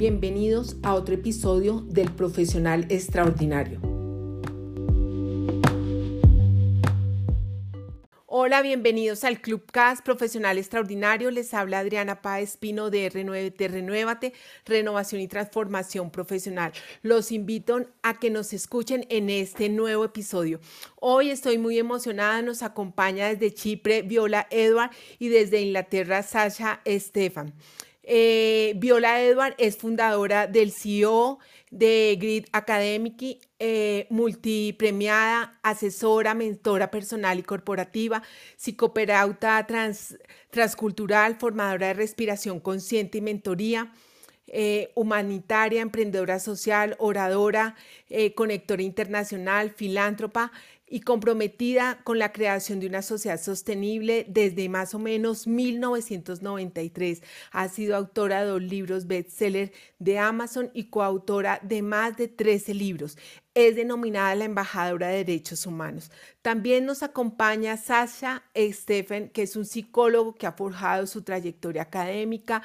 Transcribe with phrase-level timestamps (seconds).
[0.00, 3.80] Bienvenidos a otro episodio del Profesional Extraordinario.
[8.24, 11.30] Hola, bienvenidos al Club CAS Profesional Extraordinario.
[11.30, 14.32] Les habla Adriana Páez Pino de R9T Renuévate,
[14.64, 16.72] Renovación y Transformación Profesional.
[17.02, 20.60] Los invito a que nos escuchen en este nuevo episodio.
[20.98, 27.52] Hoy estoy muy emocionada, nos acompaña desde Chipre Viola Edward y desde Inglaterra Sasha Estefan.
[28.12, 31.38] Eh, Viola Edward es fundadora del CEO
[31.70, 38.24] de Grid Academic, eh, multipremiada, asesora, mentora personal y corporativa,
[38.56, 39.64] psicoperauta
[40.50, 43.92] transcultural, formadora de respiración consciente y mentoría.
[44.52, 47.76] Eh, humanitaria, emprendedora social, oradora,
[48.34, 50.50] conectora internacional, filántropa,
[50.92, 57.22] y comprometida con la creación de una sociedad sostenible desde más o menos 1993.
[57.52, 62.74] Ha sido autora de dos libros bestseller de Amazon y coautora de más de 13
[62.74, 63.16] libros.
[63.54, 66.10] Es denominada la embajadora de derechos humanos.
[66.42, 72.62] También nos acompaña Sasha Stephen, que es un psicólogo que ha forjado su trayectoria académica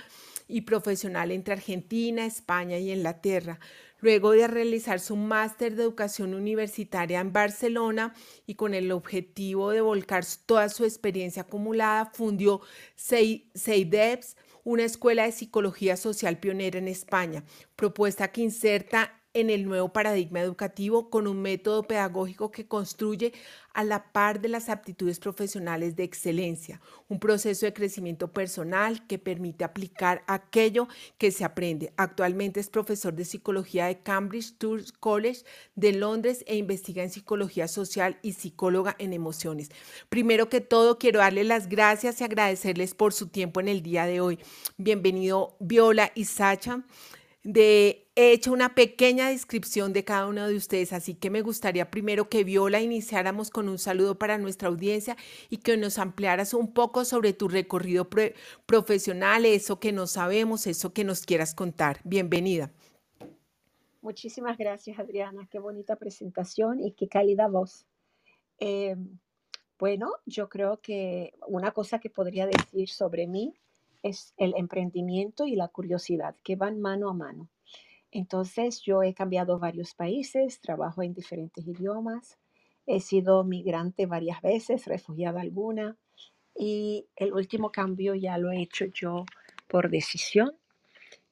[0.48, 3.60] y profesional entre Argentina, España y Inglaterra
[4.06, 8.14] luego de realizar su máster de educación universitaria en Barcelona
[8.46, 12.62] y con el objetivo de volcar toda su experiencia acumulada, fundió
[12.96, 17.46] SEIDEPS, una escuela de psicología social pionera en España,
[17.76, 23.34] propuesta que inserta en el nuevo paradigma educativo con un método pedagógico que construye
[23.74, 29.20] a la par de las aptitudes profesionales de excelencia, un proceso de crecimiento personal que
[29.20, 31.92] permite aplicar aquello que se aprende.
[31.98, 35.44] Actualmente es profesor de psicología de Cambridge Tours College
[35.76, 39.70] de Londres e investiga en psicología social y psicóloga en emociones.
[40.08, 44.06] Primero que todo, quiero darle las gracias y agradecerles por su tiempo en el día
[44.06, 44.40] de hoy.
[44.78, 46.86] Bienvenido Viola y Sacha
[47.46, 51.92] de, he hecho una pequeña descripción de cada uno de ustedes, así que me gustaría
[51.92, 55.16] primero que Viola iniciáramos con un saludo para nuestra audiencia
[55.52, 58.10] y que nos ampliaras un poco sobre tu recorrido
[58.66, 62.00] profesional, eso que no sabemos, eso que nos quieras contar.
[62.04, 62.72] Bienvenida.
[64.02, 65.48] Muchísimas gracias, Adriana.
[65.52, 67.86] Qué bonita presentación y qué cálida voz.
[68.58, 69.20] Em,
[69.78, 73.54] bueno, yo creo que una cosa que podría decir sobre mí
[74.06, 77.50] es el emprendimiento y la curiosidad que van mano a mano.
[78.12, 82.38] Entonces yo he cambiado varios países, trabajo en diferentes idiomas,
[82.86, 85.98] he sido migrante varias veces, refugiada alguna
[86.56, 89.26] y el último cambio ya lo he hecho yo
[89.68, 90.56] por decisión.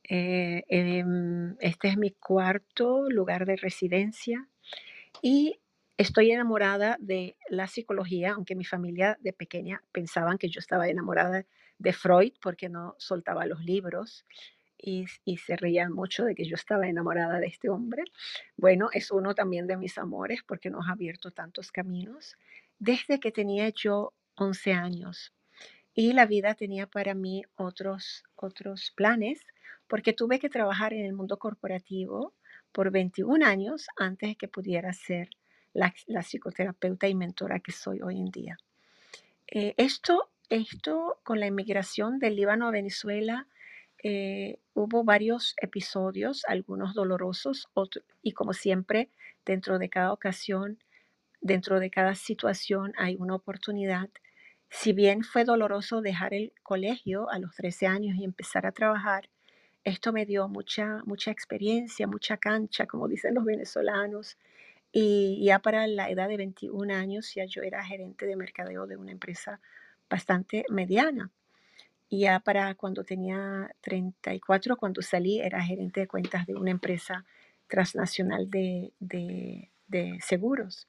[0.09, 4.49] Eh, em, este es mi cuarto lugar de residencia
[5.21, 5.59] y
[5.97, 11.45] estoy enamorada de la psicología, aunque mi familia de pequeña pensaban que yo estaba enamorada
[11.77, 14.25] de Freud porque no soltaba los libros
[14.77, 15.05] y,
[15.37, 18.03] se reían mucho de que yo estaba enamorada de este hombre.
[18.57, 22.37] Bueno, es uno también de mis amores porque nos ha abierto tantos caminos
[22.79, 25.33] desde que tenía yo 11 años.
[25.93, 29.45] Y la vida tenía para mí otros, otros planes
[29.87, 32.33] porque tuve que trabajar en el mundo corporativo
[32.71, 35.29] por 21 años antes de que pudiera ser
[35.73, 38.57] la, psicoterapeuta y mentora que soy hoy en día.
[39.47, 43.47] Eh, esto esto con la inmigración del Líbano a Venezuela,
[44.03, 47.69] eh, hubo varios episodios, algunos dolorosos,
[48.21, 49.09] y como siempre,
[49.45, 50.79] dentro de cada ocasión,
[51.41, 54.09] dentro de cada situación hay una oportunidad.
[54.69, 59.29] Si bien fue doloroso dejar el colegio a los 13 años y empezar a trabajar,
[59.83, 64.37] esto me dio mucha, mucha experiencia, mucha cancha, como dicen los venezolanos.
[64.91, 68.97] Y ya para la edad de 21 años ya yo era gerente de mercadeo de
[68.97, 69.59] una empresa
[70.09, 71.31] bastante mediana.
[72.09, 77.25] Y ya para cuando tenía 34, cuando salí, era gerente de cuentas de una empresa
[77.67, 78.91] transnacional de,
[80.21, 80.87] seguros.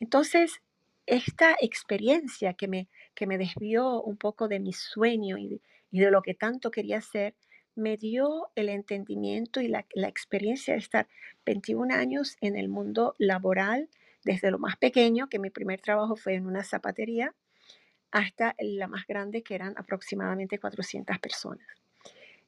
[0.00, 0.60] Entonces,
[1.06, 5.60] esta experiencia que me, que me desvió un poco de mi sueño y
[5.92, 7.36] de, lo que tanto quería hacer,
[7.76, 11.08] me dio el entendimiento y la, la, experiencia de estar
[11.46, 13.88] 21 años en el mundo laboral,
[14.24, 17.32] desde lo más pequeño, que mi primer trabajo fue en una zapatería,
[18.10, 21.66] hasta la más grande, que eran aproximadamente 400 personas.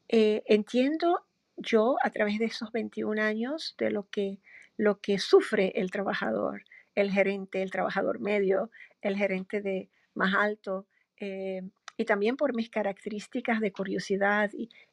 [0.08, 1.24] Eh, entiendo
[1.56, 4.38] yo a través de esos 21 años de lo que,
[4.76, 6.64] lo que sufre el trabajador,
[6.94, 8.70] el gerente, el trabajador medio,
[9.02, 10.86] el gerente de más alto,
[11.18, 11.62] eh,
[11.96, 14.50] y también por mis características de curiosidad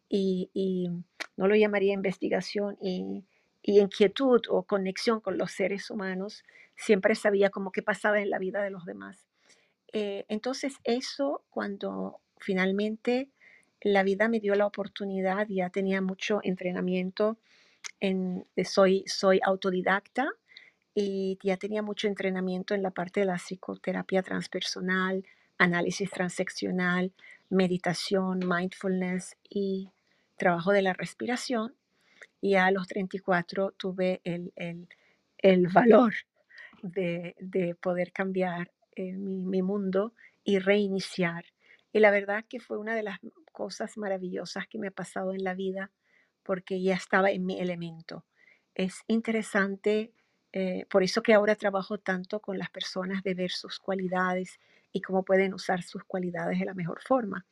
[0.09, 0.89] y,
[1.37, 3.23] no lo llamaría investigación, y,
[3.61, 6.43] y, inquietud o conexión con los seres humanos,
[6.75, 9.26] siempre sabía como qué pasaba en la vida de los demás.
[9.93, 13.29] Eh, entonces eso cuando finalmente
[13.81, 17.37] la vida me dio la oportunidad, ya tenía mucho entrenamiento,
[17.99, 20.29] en, soy, soy autodidacta
[20.93, 25.23] y ya tenía mucho entrenamiento en la parte de la psicoterapia transpersonal,
[25.57, 27.13] análisis transaccional,
[27.49, 29.89] meditación, mindfulness y
[30.37, 31.75] trabajo de la respiración.
[32.41, 34.51] Y a los 34 tuve el,
[35.37, 36.13] el, valor
[36.81, 38.71] de, de, poder cambiar
[39.03, 40.13] mi, mi mundo
[40.43, 41.45] y reiniciar.
[41.91, 43.19] Y la verdad que fue una de las
[43.51, 45.91] cosas maravillosas que me ha pasado en la vida
[46.43, 48.23] porque ya estaba en mi elemento.
[48.75, 50.13] Es interesante,
[50.53, 54.59] eh, por eso que ahora trabajo tanto con las personas de ver sus cualidades
[54.93, 57.45] y cómo pueden usar sus cualidades de la mejor forma.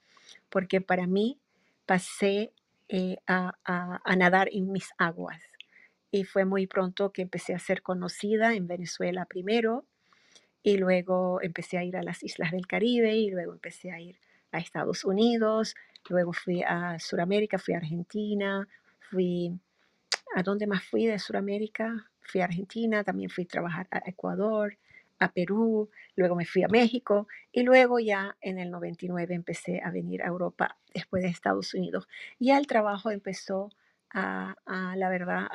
[0.50, 1.39] Porque para mí
[1.86, 2.53] pasé
[2.88, 5.41] eh, a, a nadar en mis aguas
[6.12, 9.86] y fue muy pronto que empecé a ser conocida en Venezuela primero
[10.65, 14.17] y luego empecé a ir a las islas del Caribe y luego empecé a ir
[14.51, 15.75] a Estados Unidos,
[16.09, 18.67] luego fui a Sudamérica, fui a Argentina,
[19.12, 19.51] fui,
[20.33, 22.09] ¿a dónde más fui de Sudamérica?
[22.19, 24.75] Fui a Argentina, también fui a trabajar a Ecuador,
[25.19, 29.91] a Perú, luego me fui a México y luego ya en el 99 empecé a
[29.91, 32.07] venir a Europa después de Estados Unidos.
[32.39, 33.69] Ya el trabajo empezó
[34.09, 34.56] a,
[34.95, 35.47] la verdad,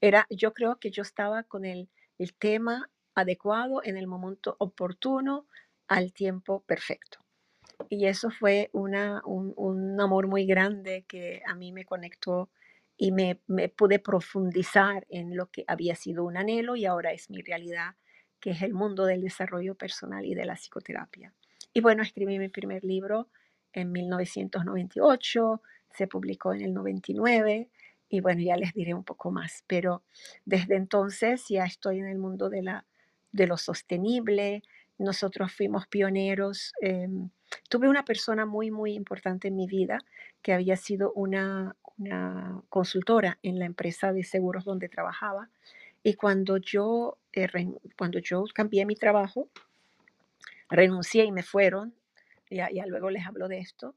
[0.00, 5.46] era, yo creo que yo estaba con el, el tema adecuado en el momento oportuno
[5.88, 7.18] al tiempo perfecto.
[7.88, 12.50] Y eso fue una, un, un amor muy grande que a mí me conectó
[12.96, 17.30] y me, me pude profundizar en lo que había sido un anhelo y ahora es
[17.30, 17.96] mi realidad,
[18.40, 21.34] que es el mundo del desarrollo personal y de la psicoterapia.
[21.72, 23.28] Y bueno, escribí mi primer libro
[23.72, 27.70] en 1998, se publicó en el 99
[28.08, 30.02] y bueno, ya les diré un poco más, pero
[30.44, 32.84] desde entonces ya estoy en el mundo de, la,
[33.32, 34.62] de lo sostenible.
[34.98, 36.72] Nosotros fuimos pioneros.
[36.80, 37.30] Em,
[37.68, 39.98] tuve una persona muy, muy importante en mi vida
[40.42, 45.48] que había sido una, una consultora en la empresa de seguros donde trabajaba.
[46.02, 47.48] Y cuando yo, eh,
[47.96, 49.48] cuando yo cambié mi trabajo,
[50.68, 51.94] renuncié y me fueron,
[52.50, 53.94] ya, ya luego les hablo de esto,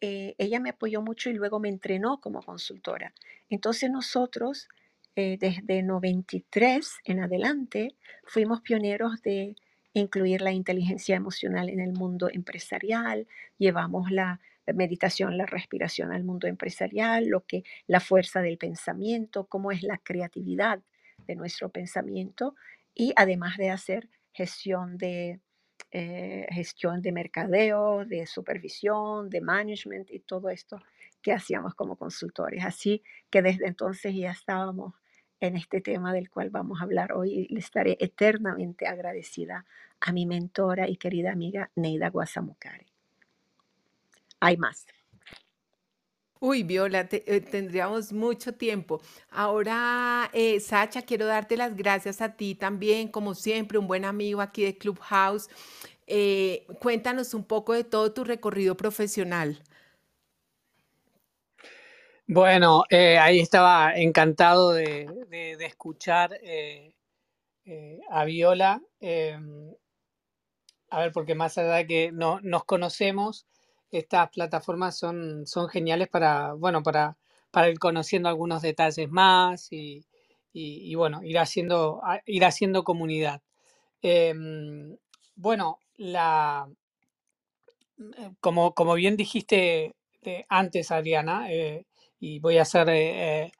[0.00, 3.14] eh, ella me apoyó mucho y luego me entrenó como consultora.
[3.48, 4.68] Entonces nosotros,
[5.16, 7.96] eh, desde 93 en adelante,
[8.26, 9.56] fuimos pioneros de
[9.94, 13.26] incluir la inteligencia emocional en el mundo empresarial,
[13.56, 14.40] llevamos la
[14.74, 19.98] meditación, la respiración al mundo empresarial, lo que la fuerza del pensamiento, cómo es la
[19.98, 20.80] creatividad
[21.26, 22.54] de nuestro pensamiento
[22.94, 25.40] y además de hacer gestión de
[25.92, 30.78] eh, gestión de mercadeo, de supervisión, de management y todo esto
[31.22, 32.64] que hacíamos como consultores.
[32.64, 34.92] Así que desde entonces ya estábamos
[35.40, 39.64] en este tema del cual vamos a hablar hoy le estaré eternamente agradecida
[40.00, 42.86] a mi mentora y querida amiga Neida Guasamucari.
[44.40, 44.86] Hay más.
[46.38, 49.00] Uy, Viola, eh, tendríamos mucho tiempo.
[49.30, 54.42] Ahora, eh, Sacha, quiero darte las gracias a ti también, como siempre, un buen amigo
[54.42, 55.48] aquí de Clubhouse.
[56.06, 59.58] Eh, cuéntanos un poco de todo tu recorrido profesional.
[62.28, 65.06] Bueno, ahí estaba encantado de,
[65.60, 66.32] escuchar
[68.10, 68.82] a Viola.
[70.90, 73.46] A ver, porque más allá de que no, nos conocemos,
[73.90, 77.16] estas plataformas son, son geniales para, bueno, para,
[77.50, 80.04] para ir conociendo algunos detalles más y,
[80.94, 83.42] bueno, ir haciendo, ir haciendo comunidad.
[85.36, 86.68] Bueno, la,
[87.98, 89.94] eh, como, como bien dijiste
[90.48, 91.86] antes, Adriana, eh,
[92.20, 93.52] y voy a ser eh,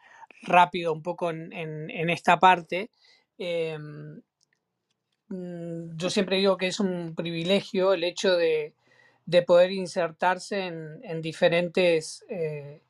[0.43, 2.91] rápido un poco en, en esta parte,
[3.39, 4.21] em,
[5.29, 8.75] mm, yo siempre digo que es un privilegio el hecho de,
[9.27, 12.81] de poder insertarse en, diferentes eh,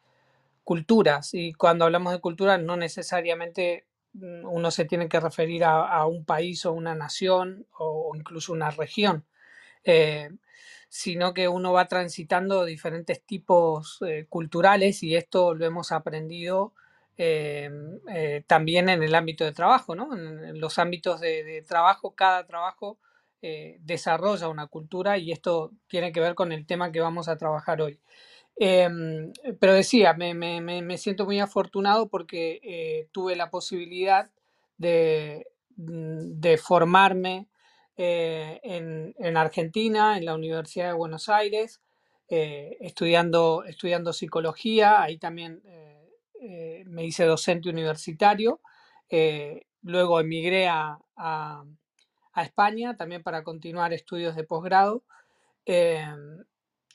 [0.65, 1.35] culturas.
[1.35, 6.25] Y cuando hablamos de cultura, no necesariamente mm, uno se tiene que referir a, un
[6.25, 9.25] país o una nación o, incluso una región,
[9.85, 10.31] eh,
[10.97, 16.73] sino que uno va transitando diferentes tipos eh, culturales y esto lo hemos aprendido
[18.47, 20.15] también en el ámbito de trabajo, ¿no?
[20.15, 22.99] En, los ámbitos de trabajo, cada trabajo
[23.43, 27.37] eh, desarrolla una cultura y esto tiene que ver con el tema que vamos a
[27.37, 28.01] trabajar hoy.
[28.57, 34.31] Em, pero decía, me, siento muy afortunado porque eh, tuve la posibilidad
[34.79, 35.47] de,
[36.63, 37.47] formarme
[37.97, 41.81] eh, en, Argentina, en la Universidad de Buenos Aires,
[42.29, 45.63] estudiando, estudiando psicología, ahí también
[46.87, 48.61] me hice docente universitario,
[49.83, 50.99] luego emigré a
[52.37, 55.03] a España también para continuar estudios de posgrado.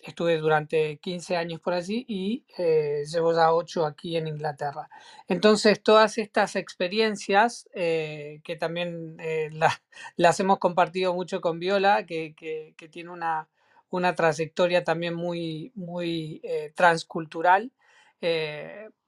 [0.04, 4.90] Estuve durante 15 años por allí y eh, llevo ya 8 aquí en Inglaterra.
[5.28, 9.52] Entonces, todas estas experiencias, eh, que también eh,
[10.18, 13.48] las hemos compartido mucho con Viola, que, que, tiene una,
[13.92, 16.42] una, trayectoria también muy, muy
[16.76, 17.72] transcultural,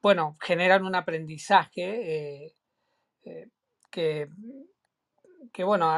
[0.01, 2.55] bueno, generan un aprendizaje
[3.91, 4.27] que,
[5.51, 5.91] que, bueno,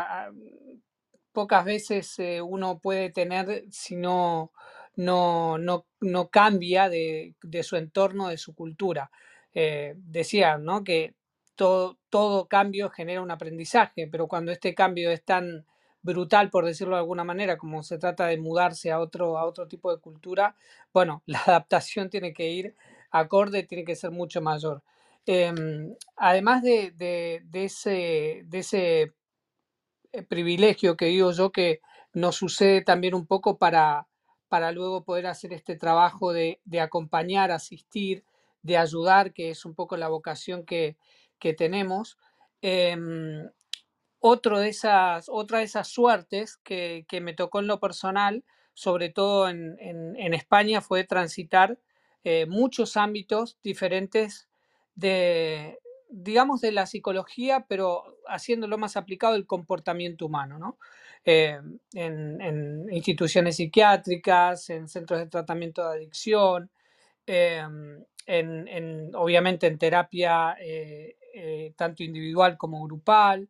[1.34, 4.52] pocas veces uno puede tener si no
[4.96, 9.12] no, no, no cambia de, de, su entorno, de su cultura.
[9.54, 10.84] Eh, decía ¿no?
[10.84, 11.16] que
[11.56, 15.66] todo, todo cambio genera un aprendizaje, pero cuando este cambio es tan
[16.02, 19.68] brutal, por decirlo de alguna manera, como se trata de mudarse a otro, a otro
[19.68, 20.56] tipo de cultura,
[20.94, 22.76] bueno, la adaptación tiene que ir
[23.12, 24.84] acorde, tiene que ser mucho mayor.
[25.26, 29.14] Em, además de, de, de, ese, de ese
[30.12, 31.82] eh, privilegio que digo yo que
[32.14, 34.08] nos sucede también un poco para,
[34.56, 38.24] para luego poder hacer este trabajo de, acompañar, asistir,
[38.62, 40.96] de ayudar, que es un poco la vocación que,
[41.58, 42.18] tenemos.
[42.62, 43.50] Em,
[44.22, 49.50] otro de esas, otra de esas suertes que, me tocó en lo personal, sobre todo
[49.50, 51.78] en, España, fue transitar
[52.24, 54.48] eh, muchos ámbitos diferentes
[54.96, 60.78] de, digamos, de la psicología, pero haciéndolo más aplicado el comportamiento humano, ¿no?
[61.28, 61.60] Eh,
[61.96, 66.70] en, instituciones psiquiátricas, en centros de tratamiento de adicción,
[67.26, 73.50] em, en, obviamente en terapia eh, eh, tanto individual como grupal.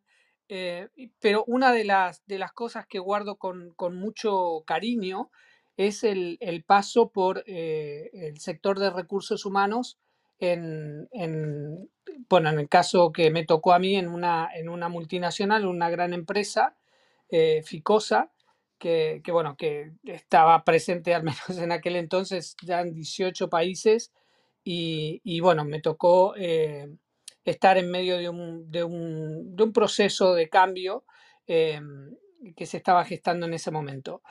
[1.20, 5.30] pero una de las, de las cosas que guardo con, con mucho cariño
[5.76, 9.98] es el, el paso por el sector de recursos humanos
[10.38, 11.90] en, en,
[12.28, 15.90] bueno, en el caso que me tocó a mí en una, en una multinacional, una
[15.90, 16.76] gran empresa,
[17.28, 18.32] eh, Ficosa,
[18.78, 24.12] que, que, bueno, que estaba presente al menos en aquel entonces ya en 18 países
[24.64, 26.88] y, y bueno, me tocó eh,
[27.44, 31.04] estar en medio de un, de un, de un proceso de cambio
[31.46, 31.80] eh,
[32.56, 34.22] que se estaba gestando en ese momento.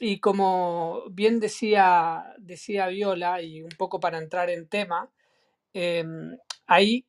[0.00, 5.10] Y como bien decía, decía Viola, y un poco para entrar en tema,
[5.74, 7.06] em, ahí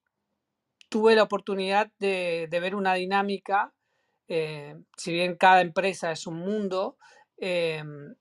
[0.89, 3.75] tuve la oportunidad de, de ver una dinámica
[4.27, 6.98] eh, si bien cada empresa es un mundo,
[7.38, 8.15] em,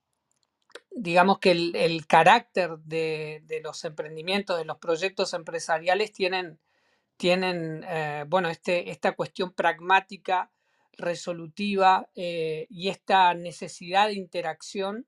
[0.91, 6.59] digamos que el, carácter de, los emprendimientos, de los proyectos empresariales tienen,
[7.17, 10.51] tienen eh, bueno, este, esta cuestión pragmática,
[10.97, 15.07] resolutiva eh, y esta necesidad de interacción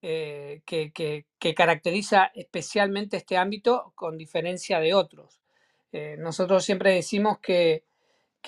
[0.00, 5.42] que, caracteriza especialmente este ámbito con diferencia de otros.
[6.18, 7.84] nosotros siempre decimos que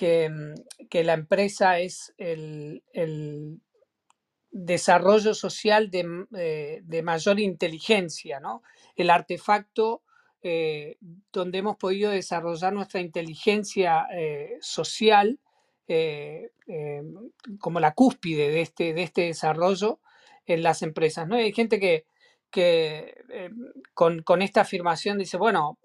[0.01, 0.53] Mm,
[0.89, 2.81] que, la empresa es el,
[4.51, 8.63] desarrollo social mm, eh, de, mayor inteligencia, ¿no?
[8.95, 10.03] El artefacto
[10.41, 10.97] eh,
[11.31, 15.39] donde hemos podido desarrollar nuestra inteligencia eh, social
[17.59, 19.99] como la cúspide de este, de este desarrollo
[20.45, 21.27] en las empresas.
[21.27, 21.35] ¿no?
[21.35, 22.05] Hay gente que,
[22.49, 23.21] que
[23.93, 25.77] con, con, esta afirmación dice, bueno,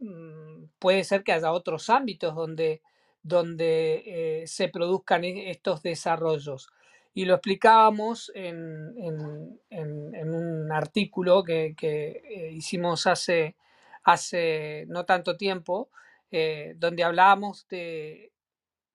[0.00, 2.82] mm, puede ser que haya otros ámbitos donde
[3.22, 6.68] donde eh, se produzcan e-, estos desarrollos.
[7.14, 8.96] Y lo explicábamos en,
[9.70, 13.56] un artículo que, eh, hicimos hace,
[14.88, 15.90] no tanto tiempo,
[16.30, 18.32] eh, donde hablábamos de,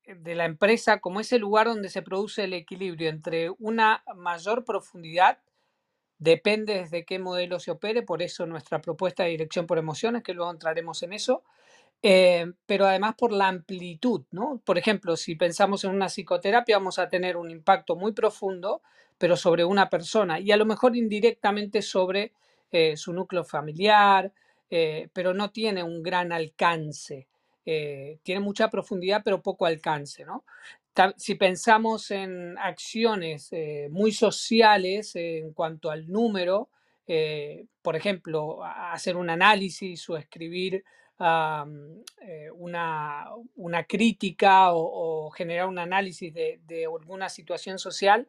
[0.08, 5.40] de la empresa como ese lugar donde se produce el equilibrio entre una mayor profundidad,
[6.18, 10.34] depende desde qué modelo se opere, por eso nuestra propuesta de dirección por emociones, que
[10.34, 11.44] luego entraremos en eso,
[12.04, 14.62] eh, pero además por la amplitud, ¿no?
[14.64, 18.82] Por ejemplo, si pensamos en una psicoterapia, vamos a tener un impacto muy profundo,
[19.18, 22.34] pero sobre una persona y a lo mejor indirectamente sobre
[22.72, 24.32] eh, su núcleo familiar,
[24.70, 27.28] eh, pero no tiene un gran alcance.
[28.24, 30.46] tiene mucha profundidad, pero poco alcance, ¿no?
[31.18, 33.52] Si pensamos en acciones
[33.92, 36.70] muy sociales en cuanto al número,
[37.82, 40.84] por ejemplo, hacer un análisis o escribir
[41.20, 48.28] eh, una, una, crítica o, generar un análisis de, alguna situación social,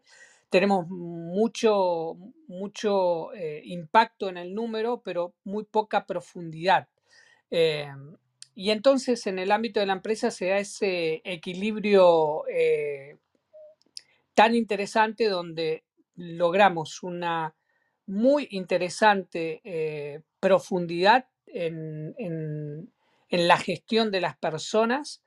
[0.48, 2.16] tenemos mucho,
[2.46, 6.88] mucho eh, impacto en el número, pero muy poca profundidad.
[7.50, 7.92] Eh,
[8.54, 12.44] y entonces en el ámbito de la empresa se da ese equilibrio
[14.34, 15.84] tan interesante donde
[16.16, 17.54] logramos una
[18.06, 22.92] muy interesante profundidad en,
[23.30, 25.22] la gestión de las personas,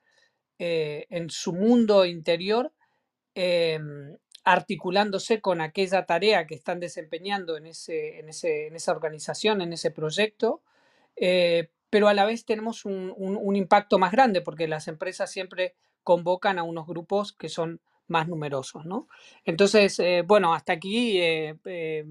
[0.58, 2.72] eh, en su mundo interior,
[3.34, 9.60] em, articulándose con aquella tarea que están desempeñando en, ese, en, ese, en esa organización,
[9.60, 10.62] en ese proyecto,
[11.16, 15.74] eh, pero a la vez tenemos un, un, impacto más grande porque las empresas siempre
[16.02, 19.08] convocan a unos grupos que son más numerosos, ¿no?
[19.44, 22.04] Entonces, eh, bueno, hasta aquí eh,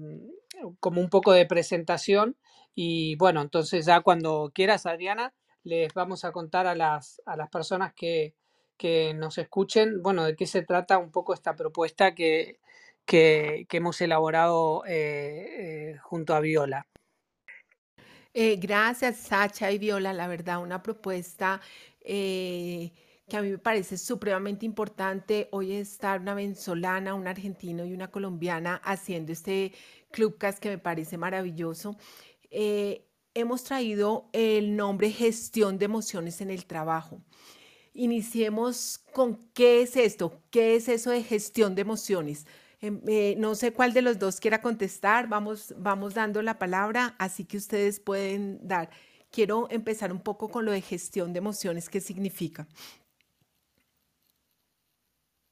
[0.80, 2.36] como un poco de presentación
[2.74, 7.48] y bueno, entonces ya cuando quieras, Adriana, les vamos a contar a las, a las
[7.50, 8.34] personas que,
[8.76, 12.58] que nos escuchen, bueno, de qué se trata un poco esta propuesta que,
[13.04, 16.86] que, hemos elaborado eh, eh, junto a Viola.
[18.34, 20.12] Eh, gracias, Sacha y Viola.
[20.12, 21.60] La verdad, una propuesta
[22.04, 25.48] que a mí me parece supremamente importante.
[25.52, 29.72] Hoy estar una venezolana, un argentino y una colombiana haciendo este
[30.10, 31.96] Clubcast que me parece maravilloso.
[33.34, 37.22] Hemos traído el nombre gestión de emociones en el trabajo.
[37.94, 42.46] Iniciemos con qué es esto, qué es eso de gestión de emociones.
[42.80, 47.14] Em, eh, no sé cuál de los dos quiera contestar, vamos, vamos dando la palabra,
[47.18, 48.90] así que ustedes pueden dar.
[49.30, 52.66] Quiero empezar un poco con lo de gestión de emociones, ¿qué significa?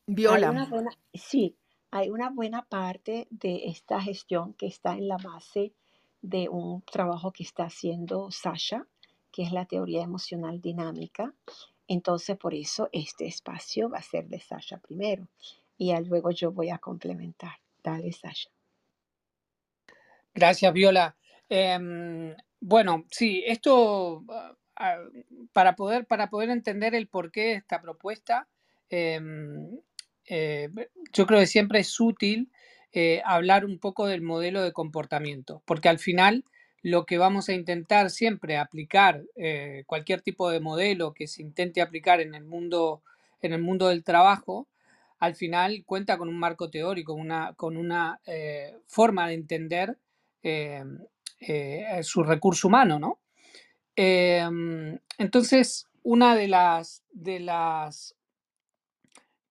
[0.06, 0.68] Viola.
[1.14, 1.56] sí,
[1.90, 5.72] hay una buena parte de esta gestión que está en la base
[6.22, 8.86] de un trabajo que está haciendo Sasha,
[9.32, 11.32] que es la teoría emocional dinámica.
[11.86, 15.28] Entonces, por eso este espacio va a ser de Sasha primero
[15.76, 17.54] y luego yo voy a complementar.
[17.82, 18.50] Dale, Sasha.
[20.34, 21.16] Gracias, Viola.
[21.48, 24.98] Em, bueno, sí, esto ah, ah,
[25.52, 28.46] para poder, para poder entender el porqué de esta propuesta,
[28.90, 29.80] em,
[30.26, 30.68] eh,
[31.12, 32.50] yo creo que siempre es útil
[32.92, 36.44] eh, hablar un poco del modelo de comportamiento, porque al final
[36.82, 41.82] lo que vamos a intentar siempre aplicar, eh, cualquier tipo de modelo que se intente
[41.82, 43.02] aplicar en el mundo,
[43.42, 44.66] en el mundo del trabajo,
[45.20, 49.98] al final cuenta con un marco teórico, una, con una eh, forma de entender
[52.02, 53.18] su recurso humano, ¿no?
[53.94, 58.16] entonces, una de las, de las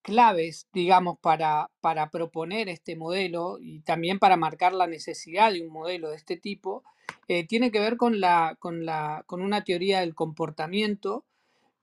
[0.01, 5.71] claves, digamos, para, para proponer este modelo y también para marcar la necesidad de un
[5.71, 6.83] modelo de este tipo,
[7.27, 11.25] eh, tiene que ver con, la, con, la, con una teoría del comportamiento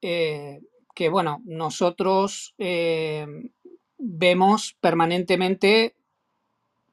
[0.02, 0.60] eh,
[0.94, 3.26] que, bueno, nosotros eh,
[3.98, 5.94] vemos permanentemente,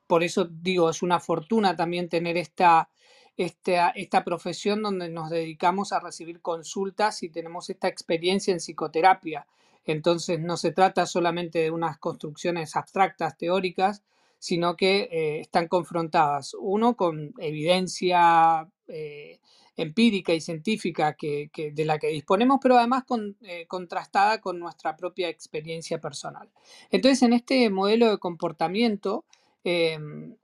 [0.08, 2.90] por eso digo, es una fortuna también tener esta,
[3.38, 9.48] esta, esta profesión donde nos dedicamos a recibir consultas y tenemos esta experiencia en psicoterapia.
[9.86, 14.04] Entonces no se trata solamente de unas construcciones abstractas, teóricas,
[14.44, 19.40] sino que eh, están confrontadas, uno con evidencia eh,
[19.78, 23.06] empírica y científica que, de la que disponemos, pero además
[23.42, 26.50] eh, contrastada con nuestra propia experiencia personal.
[26.92, 29.24] Entonces, en este modelo de comportamiento
[29.64, 30.36] em,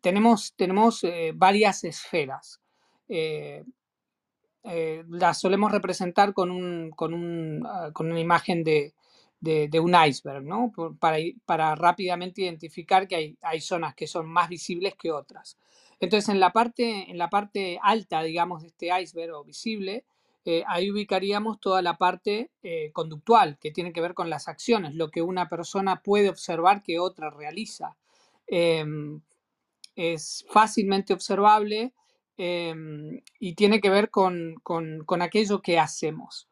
[0.00, 2.60] tenemos, tenemos varias esferas.
[4.64, 8.94] Las solemos representar con, un, con, ah, con una imagen de,
[9.40, 10.72] de, un iceberg, ¿no?
[11.00, 15.58] Para, para rápidamente identificar que hay, hay, zonas que son más visibles que otras.
[15.98, 20.04] Entonces, en la parte, en la parte alta, digamos, de este iceberg o visible,
[20.44, 24.94] eh, ahí ubicaríamos toda la parte eh, conductual, que tiene que ver con las acciones,
[24.94, 27.96] lo que una persona puede observar que otra realiza.
[28.48, 29.20] Em,
[29.94, 31.92] es fácilmente observable
[32.36, 36.48] em, y tiene que ver con, con, con aquello que hacemos.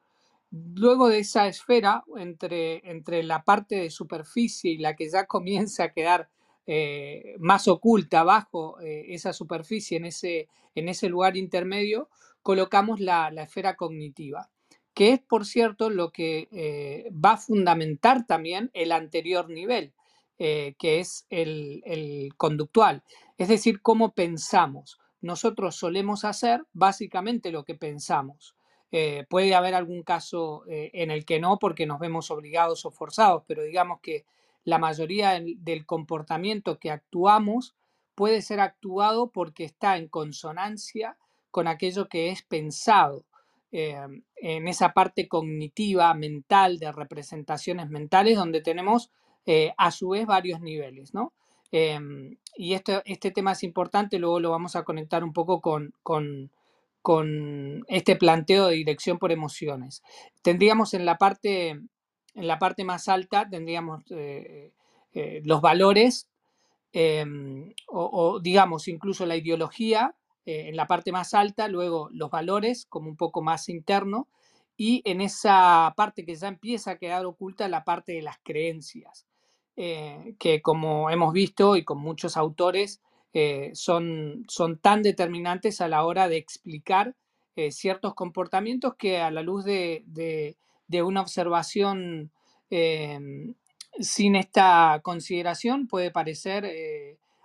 [0.50, 5.84] Luego de esa esfera, entre, entre la parte de superficie y la que ya comienza
[5.84, 6.28] a quedar
[6.66, 12.08] eh, más oculta bajo eh, esa superficie, en ese, en ese lugar intermedio,
[12.42, 14.50] colocamos la, esfera cognitiva,
[14.94, 19.94] que es, por cierto, lo que eh, va a fundamentar también el anterior nivel,
[20.38, 23.02] que es el, el conductual,
[23.36, 24.98] es decir, cómo pensamos.
[25.20, 28.54] Nosotros solemos hacer básicamente lo que pensamos.
[28.92, 32.90] Eh, puede haber algún caso eh, en el que no, porque nos vemos obligados o
[32.90, 34.24] forzados, pero digamos que
[34.64, 37.74] la mayoría del, comportamiento que actuamos
[38.14, 41.16] puede ser actuado porque está en consonancia
[41.50, 43.24] con aquello que es pensado.
[43.72, 43.96] Eh,
[44.36, 49.10] en esa parte cognitiva, mental, de representaciones mentales, donde tenemos
[49.76, 51.32] a su vez varios niveles, ¿no?
[51.72, 56.50] Y este, este tema es importante, luego lo vamos a conectar un poco con, con
[57.02, 60.02] con este planteo de dirección por emociones.
[60.42, 64.72] Tendríamos en la parte, en la parte más alta, tendríamos eh,
[65.12, 66.28] eh, los valores
[66.92, 72.86] em, o, digamos incluso la ideología eh, en la parte más alta, luego los valores
[72.86, 74.28] como un poco más interno
[74.76, 79.26] y en esa parte que ya empieza a quedar oculta la parte de las creencias,
[79.76, 83.00] eh, que como hemos visto y con muchos autores,
[83.32, 87.14] eh, son, son tan determinantes a la hora de explicar
[87.56, 92.32] eh, ciertos comportamientos que a la luz de, de, una observación
[92.70, 93.54] em,
[93.98, 96.66] sin esta consideración puede parecer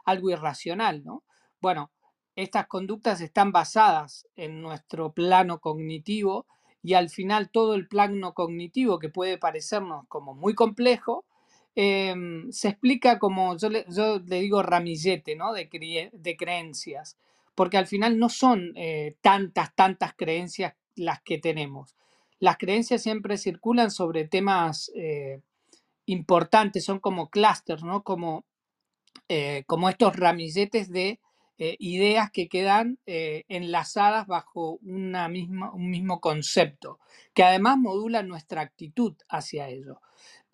[0.05, 1.23] algo irracional, ¿no?
[1.61, 1.91] Bueno,
[2.35, 6.47] estas conductas están basadas en nuestro plano cognitivo
[6.83, 11.25] y al final todo el plano cognitivo que puede parecernos como muy complejo,
[11.75, 13.85] em, se explica como, yo le,
[14.25, 15.53] digo ramillete, ¿no?
[15.53, 15.69] De,
[16.13, 17.17] de, creencias,
[17.53, 21.95] porque al final no son eh, tantas, tantas creencias las que tenemos.
[22.39, 25.41] Las creencias siempre circulan sobre temas eh,
[26.05, 28.03] importantes, son como clústeres, ¿no?
[28.03, 28.45] Como,
[29.29, 31.19] eh, como estos ramilletes de
[31.57, 36.99] ideas que quedan enlazadas bajo una misma, un mismo concepto,
[37.33, 40.01] que además modulan nuestra actitud hacia ello.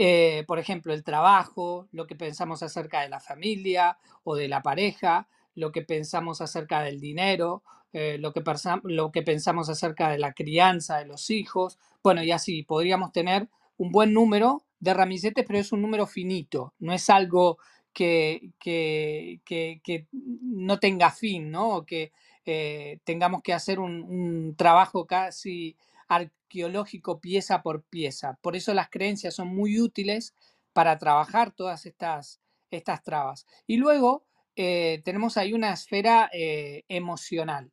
[0.04, 4.64] Eh, por ejemplo, el trabajo, lo que pensamos acerca de la familia o de la
[4.64, 7.62] pareja, lo que pensamos acerca del dinero,
[7.94, 8.42] lo, que
[8.84, 11.78] lo que pensamos acerca de la crianza de los hijos.
[12.02, 16.74] Bueno, y así podríamos tener un buen número de ramilletes, pero es un número finito,
[16.80, 17.60] no es algo
[17.94, 21.86] que, que, no tenga fin, ¿no?
[21.86, 22.12] Que
[22.46, 25.76] eh, tengamos que hacer un, trabajo casi
[26.12, 28.38] arqueológico pieza por pieza.
[28.42, 30.36] Por eso las creencias son muy útiles
[30.74, 33.48] para trabajar todas estas, estas trabas.
[33.66, 34.26] Y luego
[34.58, 37.72] eh, tenemos ahí una esfera eh, emocional,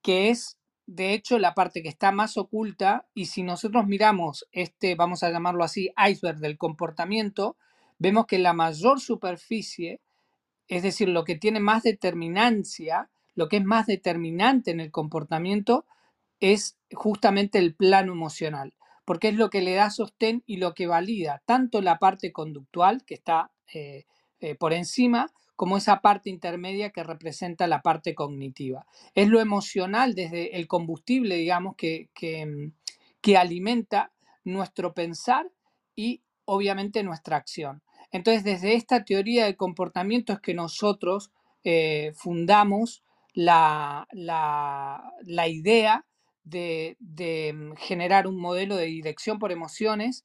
[0.00, 4.94] que es de hecho la parte que está más oculta y si nosotros miramos este,
[4.94, 7.56] vamos a llamarlo así, iceberg del comportamiento,
[7.98, 10.00] vemos que la mayor superficie,
[10.68, 15.84] es decir, lo que tiene más determinancia, lo que es más determinante en el comportamiento,
[16.38, 18.74] es justamente el plano emocional,
[19.04, 23.04] porque es lo que le da sostén y lo que valida tanto la parte conductual,
[23.04, 24.04] que está eh,
[24.40, 28.86] eh, por encima, como esa parte intermedia que representa la parte cognitiva.
[29.14, 32.72] Es lo emocional desde el combustible, digamos, que, que,
[33.20, 34.12] que alimenta
[34.44, 35.50] nuestro pensar
[35.94, 37.82] y obviamente nuestra acción.
[38.10, 41.30] Entonces, desde esta teoría de comportamiento es que nosotros
[41.64, 43.02] eh, fundamos
[43.32, 44.06] la,
[45.48, 46.04] idea
[46.44, 46.96] de,
[47.54, 50.24] mm, generar un modelo de dirección por emociones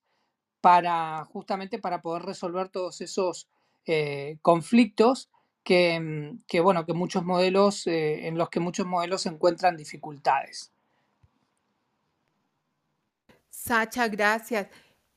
[0.61, 3.47] para justamente para poder resolver todos esos
[3.85, 5.29] eh, conflictos
[5.63, 10.71] que, mm, que, bueno, que muchos modelos, eh, en los que muchos modelos encuentran dificultades.
[13.49, 14.67] Sacha, gracias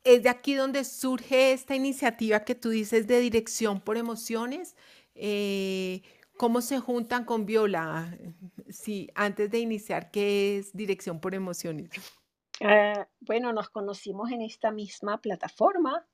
[0.04, 4.76] es de aquí donde surge esta iniciativa que tú dices de dirección por emociones.
[5.14, 6.02] Eh,
[6.40, 8.16] ¿Cómo se juntan con Viola?
[8.70, 11.90] Sí, antes de iniciar, ¿qué es dirección por emociones?
[12.62, 16.06] Ah, bueno, nos conocimos en esta misma plataforma,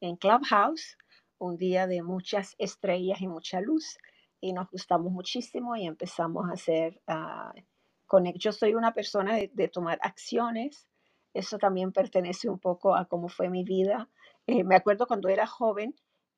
[0.00, 0.96] en Clubhouse,
[1.36, 3.98] un día de muchas estrellas y mucha luz,
[4.40, 9.98] y nos gustamos muchísimo y empezamos a hacer, uh, yo soy una persona de tomar
[10.00, 10.88] acciones,
[11.34, 14.08] eso también pertenece un poco a cómo fue mi vida.
[14.46, 15.94] Eh, me acuerdo cuando era joven,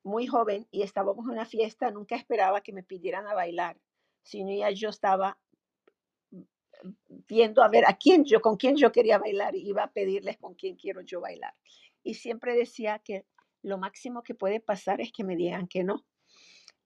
[0.07, 3.77] muy joven, y estábamos en una fiesta, nunca esperaba que me pidieran a bailar,
[4.23, 5.37] sino ya yo estaba
[7.27, 10.55] viendo a ver a quién yo, con quién yo quería bailar, iba a pedirles con
[10.55, 11.53] quién quiero yo bailar.
[12.03, 13.25] Y siempre decía que
[13.61, 16.05] lo máximo que puede pasar es que me digan que no.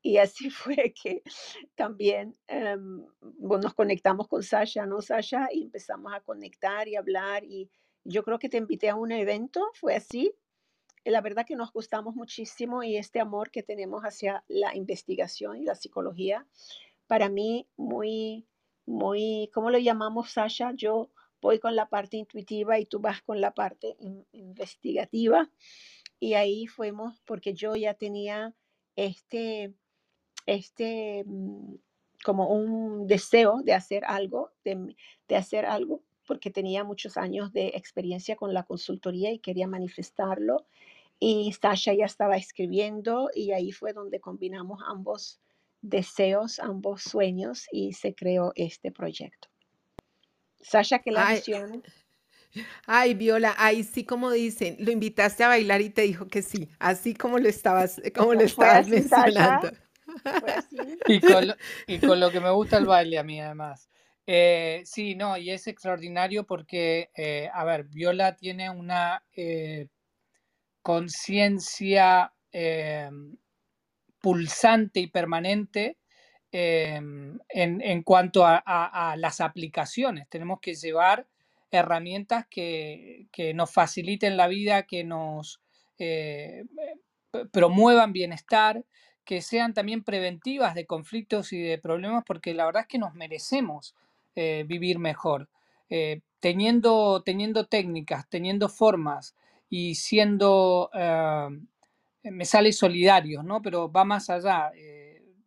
[0.01, 1.23] Y así fue que
[1.75, 3.05] también em,
[3.39, 5.47] nos conectamos con Sasha, ¿no, Sasha?
[5.51, 7.69] Y empezamos a conectar y hablar y
[8.03, 10.34] yo creo que te invité a un evento, fue así.
[11.03, 15.63] La verdad que nos gustamos muchísimo y este amor que tenemos hacia la investigación y
[15.63, 16.45] la psicología,
[17.07, 18.45] para mí muy,
[18.85, 20.73] muy, ¿cómo lo llamamos, Sasha?
[20.75, 21.09] Yo
[21.41, 23.97] voy con la parte intuitiva y tú vas con la parte
[24.31, 25.49] investigativa.
[26.19, 28.53] Y ahí fuimos porque yo ya tenía
[28.95, 29.73] este,
[30.45, 31.75] este, mm,
[32.23, 34.95] como un deseo de hacer algo, de,
[35.27, 40.65] de hacer algo porque tenía muchos años de experiencia con la consultoría y quería manifestarlo.
[41.23, 45.39] Y Sasha ya estaba escribiendo y ahí fue donde combinamos ambos
[45.79, 49.47] deseos, ambos sueños y se creó este proyecto.
[50.60, 51.84] Sasha, que la visión.
[52.88, 56.69] Ay, Viola, ahí sí como dicen, lo invitaste a bailar y te dijo que sí,
[56.79, 59.69] así como lo estabas, como lo estabas mencionando.
[61.07, 61.55] Y con, lo,
[61.88, 63.89] y con lo que me gusta el baile a mí además.
[64.27, 69.88] Eh, sí, no, y es extraordinario porque, eh, a ver, Viola tiene una eh,
[70.82, 72.34] conciencia
[74.20, 75.98] pulsante y permanente
[76.52, 80.28] en, cuanto a, las aplicaciones.
[80.30, 81.28] Tenemos que llevar
[81.72, 85.62] herramientas que, nos faciliten la vida, que nos
[87.52, 88.84] promuevan bienestar,
[89.24, 93.13] que sean también preventivas de conflictos y de problemas, porque la verdad es que nos
[93.13, 93.96] merecemos
[94.36, 95.50] eh, vivir mejor.
[95.89, 99.36] Eh, teniendo, teniendo técnicas, teniendo formas
[99.71, 101.49] y siendo, eh,
[102.25, 103.63] me sale solidarios, ¿no?
[103.63, 104.71] Pero va más allá,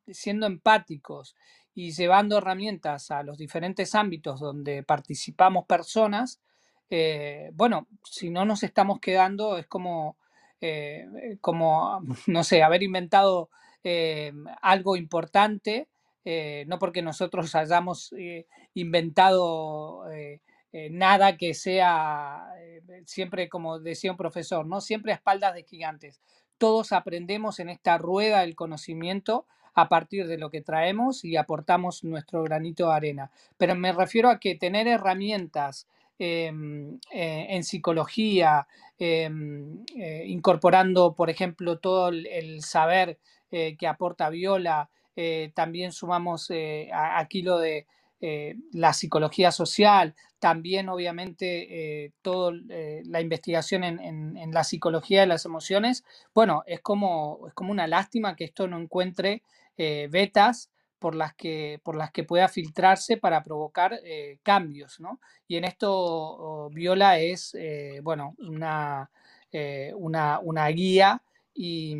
[0.09, 1.37] siendo empáticos
[1.75, 6.41] y llevando herramientas a los diferentes ámbitos donde participamos personas,
[7.53, 10.17] bueno, si no nos estamos quedando, es como,
[11.41, 13.51] como no sé, haber inventado
[14.63, 15.89] algo importante
[16.25, 20.05] eh, no porque nosotros hayamos eh, inventado
[20.77, 22.49] eh, nada que sea
[23.07, 24.81] siempre, como decía un profesor, ¿no?
[24.81, 26.21] Siempre a espaldas de gigantes.
[26.59, 32.03] Todos aprendemos en esta rueda del conocimiento a partir de lo que traemos y aportamos
[32.03, 33.31] nuestro granito de arena.
[33.57, 35.87] Pero me refiero a que tener herramientas
[36.19, 38.67] em, en psicología,
[38.99, 39.85] em,
[40.27, 43.19] incorporando, por ejemplo, todo el saber
[43.51, 47.87] que aporta Viola, eh, también sumamos eh, aquí lo de
[48.27, 52.53] eh, la psicología social, también obviamente toda
[53.05, 56.05] la investigación en, la psicología de las emociones.
[56.35, 59.43] Bueno, es como, es como una lástima que esto no encuentre
[59.77, 63.99] vetas por las, que, por las que pueda filtrarse para provocar
[64.43, 65.19] cambios, ¿no?
[65.49, 67.57] Y en esto Viola es,
[68.03, 69.11] bueno, una,
[69.97, 71.23] una, una guía
[71.55, 71.97] y,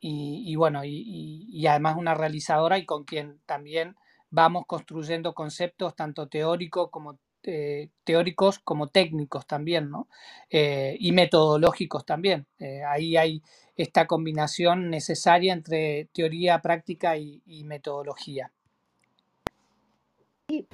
[0.00, 3.96] y, bueno, y, además una realizadora y con quien también
[4.36, 10.08] vamos construyendo conceptos tanto teóricos como, eh, teóricos como técnicos también, ¿no?
[10.50, 12.46] Eh, y metodológicos también.
[12.58, 13.42] Eh, ahí hay
[13.76, 18.52] esta combinación necesaria entre teoría, práctica y, metodología.
[20.48, 20.66] Y,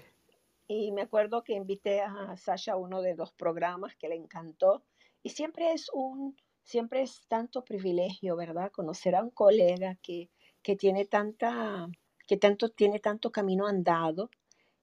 [0.90, 4.82] me acuerdo que invité a Sasha a uno de los programas que le encantó
[5.22, 8.72] y siempre es un siempre es tanto privilegio, ¿verdad?
[8.72, 10.30] Conocer a un colega que,
[10.62, 11.88] que tiene tanta,
[12.32, 14.30] que tanto, tiene tanto camino andado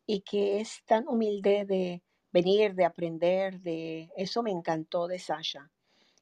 [0.05, 5.71] y que es tan humilde de venir, de aprender, de eso me encantó de Sasha.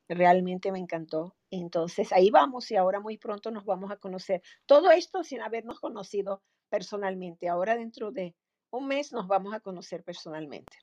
[0.07, 1.35] Realmente me encantó.
[1.51, 4.41] Entonces ahí vamos y ahora muy pronto nos vamos a conocer.
[4.65, 7.49] Todo esto sin habernos conocido personalmente.
[7.49, 8.33] Ahora dentro de
[8.69, 10.77] un mes nos vamos a conocer personalmente.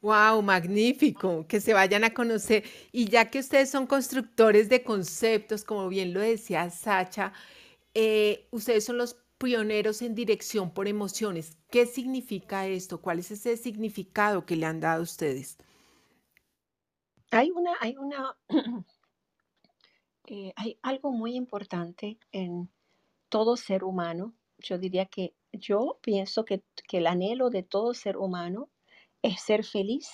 [0.00, 2.62] Wow, magnífico, que se vayan a conocer.
[2.92, 7.32] Y ya que ustedes son constructores de conceptos, como bien lo decía Sacha,
[8.00, 11.58] eh, ustedes son los pioneros en dirección por emociones.
[11.68, 13.02] ¿Qué significa esto?
[13.02, 15.58] ¿Cuál es ese significado que le han dado ustedes?
[17.32, 18.36] Hay una, hay una,
[20.28, 22.70] eh, hay algo muy importante en
[23.28, 24.32] todo ser humano.
[24.58, 28.70] Yo diría que yo pienso que, que el anhelo de todo ser humano
[29.22, 30.08] es ser feliz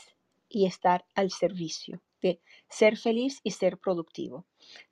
[0.49, 4.47] y estar al servicio, de ser feliz y ser productivo.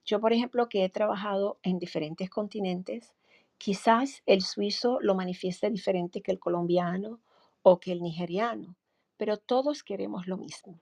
[0.05, 3.15] Yo, por ejemplo, que he trabajado en diferentes continentes,
[3.57, 7.21] quizás el suizo lo manifieste diferente que el colombiano
[7.63, 8.77] o que el nigeriano,
[9.17, 10.79] pero todos queremos lo mismo.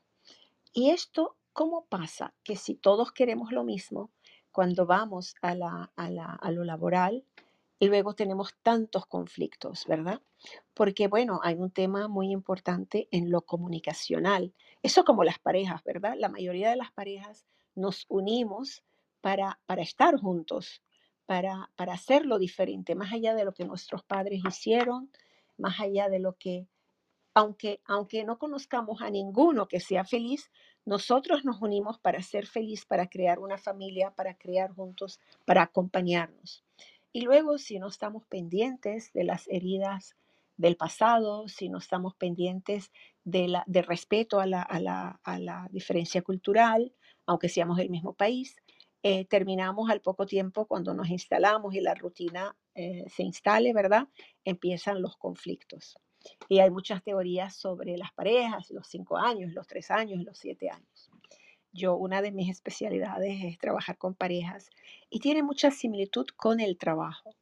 [0.72, 2.34] ¿Y esto cómo pasa?
[2.42, 4.10] Que si todos queremos lo mismo,
[4.50, 7.24] cuando vamos a, la, a, lo laboral,
[7.88, 10.20] luego tenemos tantos conflictos, ¿verdad?
[10.74, 14.52] Porque, bueno, hay un tema muy importante en lo comunicacional.
[14.82, 16.14] Eso como las parejas, ¿verdad?
[16.18, 18.82] La mayoría de las parejas nos unimos
[19.20, 20.82] para, para estar juntos,
[21.26, 25.10] para, para hacerlo diferente, más allá de lo que nuestros padres hicieron,
[25.56, 26.66] más allá de lo que,
[27.34, 30.50] aunque, aunque no conozcamos a ninguno que sea feliz,
[30.84, 36.64] nosotros nos unimos para ser feliz, para crear una familia, para crear juntos, para acompañarnos.
[37.12, 40.16] Y luego, si no estamos pendientes de las heridas
[40.56, 42.92] del pasado, si no estamos pendientes
[43.24, 46.94] de la, de respeto a la, a, la, a la, diferencia cultural,
[47.26, 48.56] aunque seamos del mismo país,
[49.02, 54.08] eh, terminamos al poco tiempo cuando nos instalamos y la rutina eh, se instale, ¿verdad?
[54.44, 55.98] Empiezan los conflictos.
[56.48, 60.68] Y hay muchas teorías sobre las parejas, los cinco años, los tres años, los siete
[60.68, 61.09] años.
[61.72, 64.70] Yo, una de mis especialidades es trabajar con parejas
[65.08, 67.34] y tiene mucha similitud con el trabajo.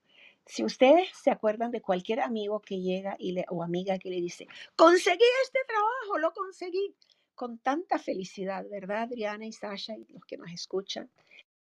[0.45, 4.21] Si ustedes se acuerdan de cualquier amigo que llega y le, o amiga que le
[4.21, 6.95] dice, conseguí este trabajo, lo conseguí,
[7.35, 11.11] con tanta felicidad, ¿verdad, Adriana y Sasha y los que nos escuchan?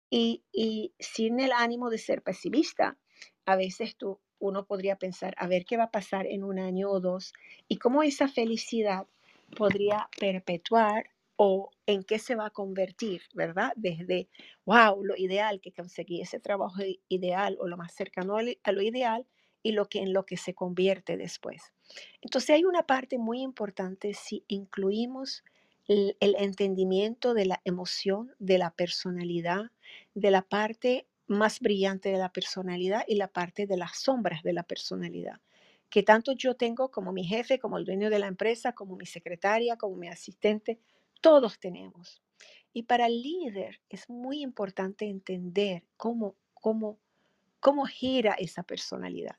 [0.10, 2.98] Y, y sin el ánimo de ser pesimista,
[3.46, 6.90] a veces tú, uno podría pensar, a ver qué va a pasar en un año
[6.90, 7.34] o dos
[7.68, 9.08] y cómo esa felicidad
[9.58, 13.74] podría perpetuar o en qué se va a convertir, ¿verdad?
[13.76, 14.30] Desde,
[14.66, 19.26] wow, lo ideal que conseguí, ese trabajo ideal o lo más cercano a lo ideal
[19.64, 21.74] y lo que en lo que se convierte después.
[22.22, 25.44] Entonces hay una parte muy importante si incluimos
[25.88, 29.72] el, el entendimiento de la emoción, de la personalidad,
[30.14, 34.54] de la parte más brillante de la personalidad y la parte de las sombras de
[34.54, 35.42] la personalidad,
[35.90, 39.06] que tanto yo tengo como mi jefe, como el dueño de la empresa, como mi
[39.06, 40.80] secretaria, como mi asistente,
[41.26, 42.22] todos tenemos.
[42.72, 47.00] Y para el líder es muy importante entender cómo, cómo,
[47.60, 49.36] cómo gira esa personalidad.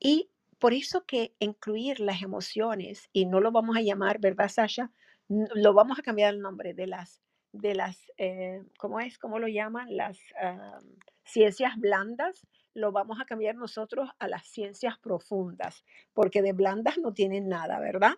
[0.00, 4.90] Y por eso que incluir las emociones, y no lo vamos a llamar, ¿verdad, Sasha?
[5.28, 7.20] Lo vamos a cambiar el nombre de las,
[7.52, 9.18] de las eh, ¿cómo es?
[9.18, 9.94] ¿Cómo lo llaman?
[9.94, 10.78] Las ah,
[11.26, 17.12] ciencias blandas, lo vamos a cambiar nosotros a las ciencias profundas, porque de blandas no
[17.12, 18.14] tienen nada, ¿verdad?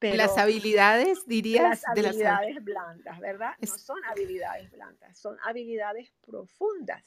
[0.00, 3.52] Las habilidades, dirías, las habilidades blandas, ¿verdad?
[3.60, 7.04] No son habilidades blandas, son habilidades profundas.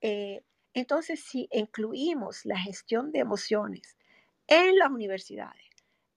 [0.00, 3.96] Eh, entonces, si incluimos la gestión de emociones
[4.46, 5.70] en las universidades,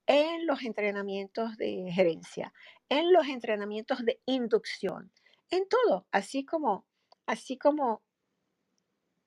[0.05, 2.53] en los entrenamientos de gerencia,
[2.89, 5.11] en los entrenamientos de inducción,
[5.49, 6.85] en todo, así como,
[7.25, 8.03] así como,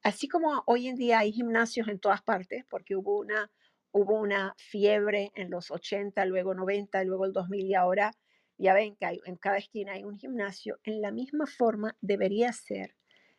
[0.02, 3.50] así como hoy en día hay gimnasios en todas partes, porque hubo una
[3.96, 8.12] hubo una fiebre en los 80, luego 90, luego el 2000 y ahora
[8.58, 10.78] ya ven que en cada esquina hay un gimnasio.
[10.84, 12.94] En la misma forma debería ser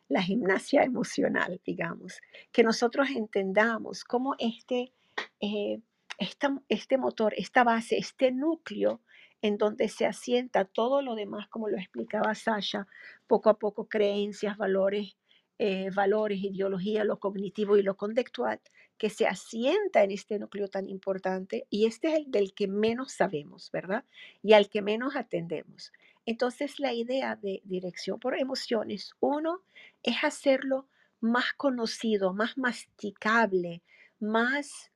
[0.08, 4.92] la gimnasia emocional, digamos, que nosotros entendamos cómo este,
[5.40, 5.80] eh,
[6.18, 9.00] este motor, esta base, este núcleo
[9.42, 12.88] en donde se asienta todo lo demás, como lo explicaba Sasha,
[13.28, 15.16] poco a poco creencias, valores,
[15.58, 18.60] eh, valores, ideología, lo cognitivo y lo conductual,
[18.98, 23.12] que se asienta en este núcleo tan importante y este es el del que menos
[23.12, 24.04] sabemos, ¿verdad?
[24.42, 25.92] Y al que menos atendemos.
[26.26, 29.62] Entonces la idea de dirección por emociones, uno,
[30.02, 30.88] es hacerlo
[31.20, 33.82] más conocido, más masticable,
[34.18, 34.90] más,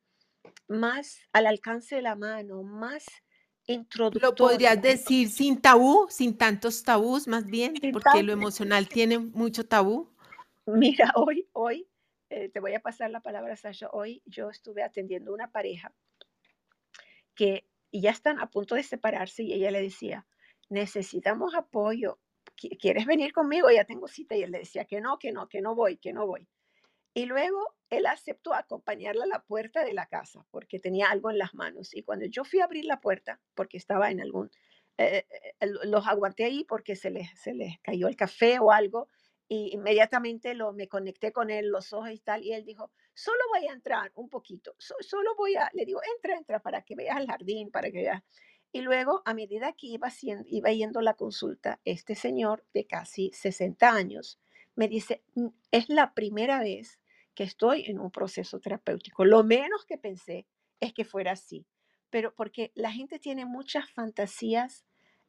[0.69, 3.07] más al alcance de la mano, más
[3.67, 4.29] introductorio.
[4.31, 9.65] Lo podrías decir sin tabú, sin tantos tabús más bien, porque lo emocional tiene mucho
[9.65, 10.11] tabú.
[10.67, 11.87] Mira, hoy, hoy
[12.33, 13.91] eh, te voy a pasar la palabra, Sasha.
[13.93, 15.93] Hoy yo estuve atendiendo una pareja
[17.35, 20.27] que ya están a punto de separarse y ella le decía,
[20.71, 22.21] necesitamos apoyo.
[22.81, 23.71] ¿Quieres venir conmigo?
[23.71, 24.35] Ya tengo cita.
[24.35, 26.49] Y él le decía que no, que no, que no voy, que no voy.
[27.13, 31.37] Y luego él aceptó acompañarla a la puerta de la casa porque tenía algo en
[31.37, 31.95] las manos.
[31.95, 34.51] Y cuando yo fui a abrir la puerta, porque estaba en algún,
[34.97, 35.27] eh,
[35.61, 39.09] eh, los aguanté ahí porque se les, se les cayó el café o algo
[39.49, 43.41] y inmediatamente lo, me conecté con él, los ojos y tal, y él dijo, solo
[43.55, 47.19] voy a entrar un poquito, solo voy a, le digo, entra, entra para que veas
[47.19, 48.23] el jardín, para que veas.
[48.73, 50.09] Y luego, a medida que iba,
[50.47, 54.41] iba yendo la consulta, este señor de casi 60 años
[54.75, 56.99] me dice, mm, es la primera vez
[57.35, 59.25] que estoy en un proceso terapéutico.
[59.25, 60.47] Lo menos que pensé
[60.81, 61.67] es que fuera así,
[62.11, 64.85] pero porque la gente tiene muchas fantasías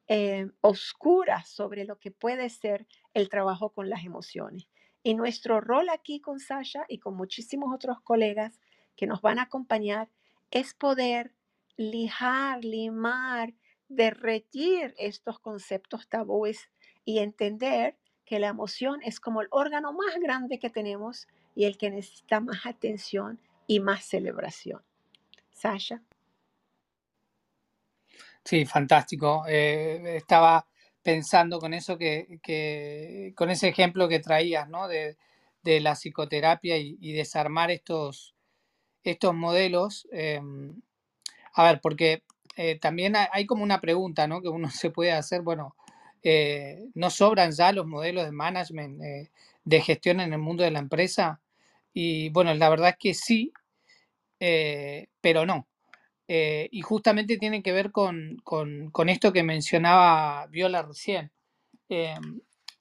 [0.08, 4.68] eh, oscuras sobre lo que puede ser el trabajo con las emociones.
[5.02, 8.60] Y nuestro rol aquí con Sasha y con muchísimos otros colegas
[8.96, 10.10] que nos van a acompañar
[10.52, 11.34] es poder
[11.78, 13.54] lijar, limar,
[13.90, 16.70] derretir estos conceptos tabúes
[17.06, 21.78] y entender que la emoción es como el órgano más grande que tenemos y el
[21.78, 24.82] que necesita más atención y más celebración.
[25.52, 26.02] Sasha.
[28.46, 29.46] Sí, fantástico.
[29.48, 30.68] Eh, estaba
[31.02, 34.88] pensando con eso que, con ese ejemplo que traías, ¿no?
[34.88, 35.18] De,
[35.64, 38.36] la psicoterapia y, desarmar estos,
[39.04, 40.08] estos modelos.
[40.12, 40.82] Em,
[41.54, 42.24] a ver, porque
[42.58, 44.42] eh, también hay como una pregunta, ¿no?
[44.42, 45.76] Que uno se puede hacer, bueno,
[46.24, 49.02] eh, ¿no sobran ya los modelos de management,
[49.66, 51.42] de gestión en el mundo de la empresa?
[51.94, 53.54] Y bueno, la verdad es que sí,
[55.22, 55.68] pero no.
[56.36, 58.42] Eh, y justamente tiene que ver con,
[59.08, 61.32] esto que mencionaba Viola recién.
[61.90, 62.16] Eh,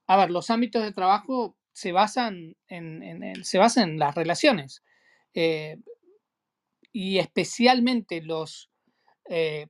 [0.07, 4.83] a ver, los ámbitos de trabajo se basan en, se basan en las relaciones.
[5.35, 5.77] Eh,
[6.93, 8.71] y especialmente los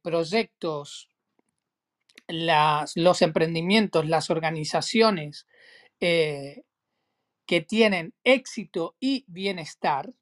[0.00, 1.08] proyectos,
[2.28, 5.48] los emprendimientos, las organizaciones
[5.98, 6.64] que
[7.66, 10.14] tienen éxito y bienestar,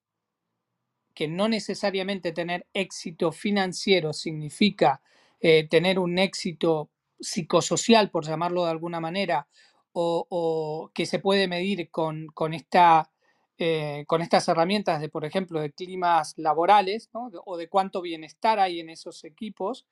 [1.14, 5.00] que no necesariamente tener éxito financiero significa
[5.40, 9.46] eh, tener un éxito psicosocial, por llamarlo de alguna manera,
[9.92, 13.10] o, que se puede medir con, esta,
[13.58, 18.80] eh, con estas herramientas de, por ejemplo, de climas laborales, o de cuánto bienestar hay
[18.80, 19.86] en esos equipos,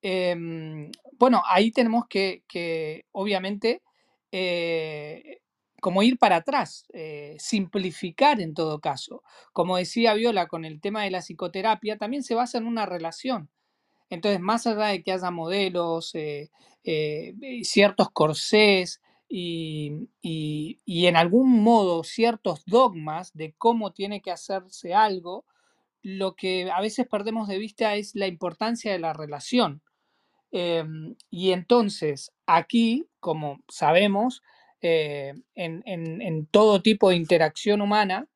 [0.00, 3.82] em, bueno, ahí tenemos que, que obviamente,
[4.32, 5.41] eh,
[5.82, 9.24] como ir para atrás, eh, simplificar en todo caso.
[9.52, 13.50] Como decía Viola con el tema de la psicoterapia, también se basa en una relación.
[14.08, 16.52] Entonces, más allá de que haya modelos, eh,
[16.84, 24.94] eh, ciertos corsés y, y, en algún modo ciertos dogmas de cómo tiene que hacerse
[24.94, 25.46] algo,
[26.00, 29.82] lo que a veces perdemos de vista es la importancia de la relación.
[30.52, 34.42] Em, y entonces, aquí, como sabemos,
[34.84, 38.28] eh, en, en, todo tipo de interacción humana,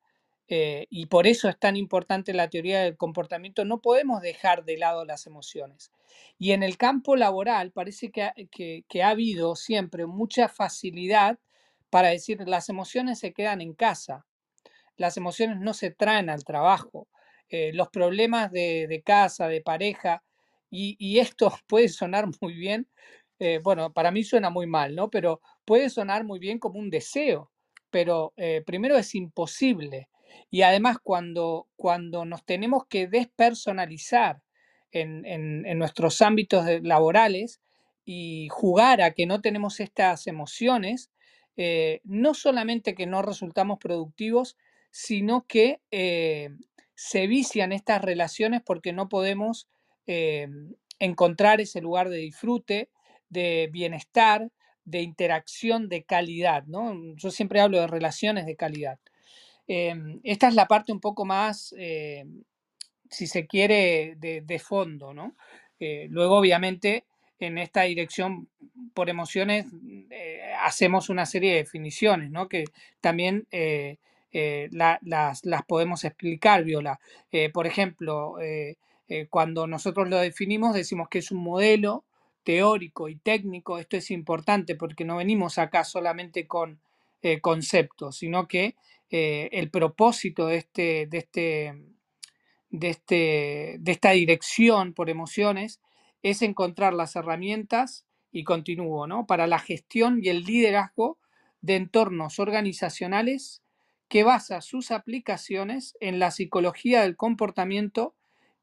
[0.47, 4.77] eh, y por eso es tan importante la teoría del comportamiento, no podemos dejar de
[4.77, 5.91] lado las emociones.
[6.39, 8.31] Y en el campo laboral parece que,
[8.87, 11.37] que, ha habido siempre mucha facilidad
[11.89, 14.25] para decir las emociones se quedan en casa,
[14.95, 17.09] las emociones no se traen al trabajo,
[17.49, 20.23] eh, los problemas de, de, casa, de pareja,
[20.69, 22.87] y, y, esto puede sonar muy bien,
[23.39, 25.09] eh, bueno, para mí suena muy mal, ¿no?
[25.09, 27.51] Pero puede sonar muy bien como un deseo,
[27.89, 28.33] pero
[28.65, 30.09] primero es imposible.
[30.49, 34.41] Y además cuando, cuando nos tenemos que despersonalizar
[34.91, 37.61] en, nuestros ámbitos laborales
[38.05, 41.11] y jugar a que no tenemos estas emociones,
[41.57, 44.57] eh, no solamente que no resultamos productivos,
[44.91, 46.49] sino que eh,
[46.95, 49.67] se vician estas relaciones porque no podemos
[50.05, 50.47] eh,
[50.99, 52.89] encontrar ese lugar de disfrute,
[53.29, 54.49] de bienestar,
[54.85, 56.63] de interacción de calidad.
[56.65, 57.15] ¿no?
[57.15, 58.99] Yo siempre hablo de relaciones de calidad.
[59.67, 62.25] Em, esta es la parte un poco más, eh,
[63.09, 65.35] si se quiere, de, fondo, ¿no?
[65.79, 67.05] Eh, luego, obviamente,
[67.39, 68.49] en esta dirección
[68.93, 69.65] por emociones
[70.09, 72.47] eh, hacemos una serie de definiciones, ¿no?
[72.47, 72.65] Que
[73.01, 73.45] también
[74.71, 76.99] las, podemos explicar, Viola.
[77.53, 78.37] por ejemplo,
[79.29, 82.05] cuando nosotros lo definimos, decimos que es un modelo
[82.47, 83.77] teórico y técnico.
[83.77, 86.79] Esto es importante porque no venimos acá solamente con
[87.41, 88.75] conceptos, sino que
[89.09, 91.75] eh, el propósito de, este, de, este,
[92.69, 95.81] de, este, de esta dirección por emociones
[96.23, 99.25] es encontrar las herramientas, y continúo, ¿no?
[99.25, 101.17] para la gestión y el liderazgo
[101.61, 103.63] de entornos organizacionales
[104.09, 108.13] que basa sus aplicaciones en la psicología del comportamiento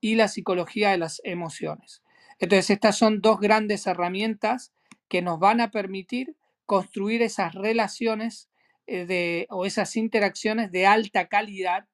[0.01, 2.04] y la psicología de las emociones.
[2.39, 4.73] Entonces, estas son dos grandes herramientas
[5.09, 8.49] que nos van a permitir construir esas relaciones
[8.87, 11.87] eh, de, o esas interacciones de alta calidad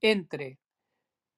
[0.00, 0.58] entre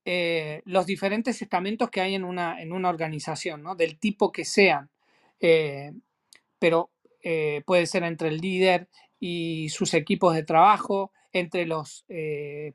[0.05, 3.75] eh, los diferentes estamentos que hay en una, en una organización, ¿no?
[3.75, 4.91] del tipo que sean.
[5.41, 5.93] Eh,
[6.59, 6.91] pero
[7.65, 8.89] puede ser entre el líder
[9.19, 12.05] y sus equipos de trabajo, entre los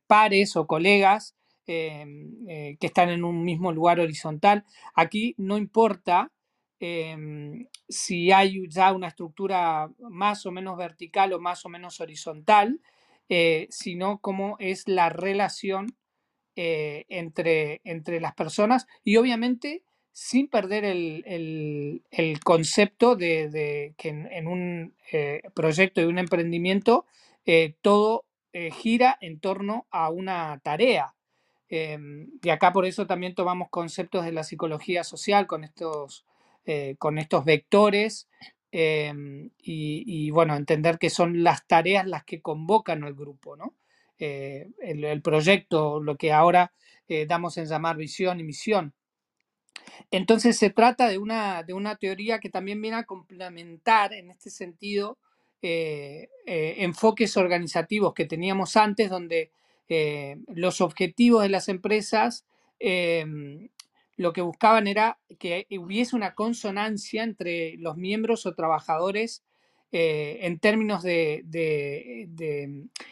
[0.07, 1.35] pares o colegas
[1.69, 4.65] que están en un mismo lugar horizontal.
[4.95, 6.31] Aquí no importa
[6.79, 12.79] Em, si hay ya una estructura más o menos vertical o más o menos horizontal,
[13.27, 15.97] eh, sino cómo es la relación
[16.55, 22.01] eh, entre, entre las personas y obviamente sin perder el,
[22.43, 27.05] concepto de, que en, un eh, proyecto de un emprendimiento
[27.81, 28.25] todo
[28.71, 31.15] gira en torno a una tarea.
[31.69, 36.25] Em, y acá por eso también tomamos conceptos de la psicología social con estos
[36.71, 38.29] eh, con estos vectores
[38.71, 43.73] em, y, bueno, entender que son las tareas las que convocan al grupo, ¿no?
[44.19, 46.71] Eh, el, proyecto, lo que ahora
[47.07, 48.93] eh, damos en llamar visión y misión.
[50.11, 54.51] Entonces se trata de una, de una teoría que también viene a complementar en este
[54.51, 55.17] sentido
[55.61, 59.51] enfoques organizativos que teníamos antes, donde
[60.47, 62.45] los objetivos de las empresas
[62.79, 63.69] em,
[64.17, 69.43] lo que buscaban era que hubiese una consonancia entre los miembros o trabajadores
[69.91, 71.43] eh, en términos de,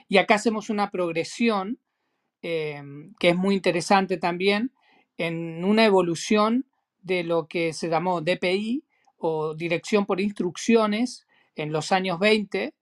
[0.07, 1.80] Y acá hacemos una progresión
[2.41, 2.84] eh,
[3.19, 4.71] que es muy interesante también
[5.17, 6.67] en una evolución
[7.01, 8.84] de lo que se llamó DPI
[9.17, 11.25] o Dirección por Instrucciones
[11.55, 12.73] en los años 20,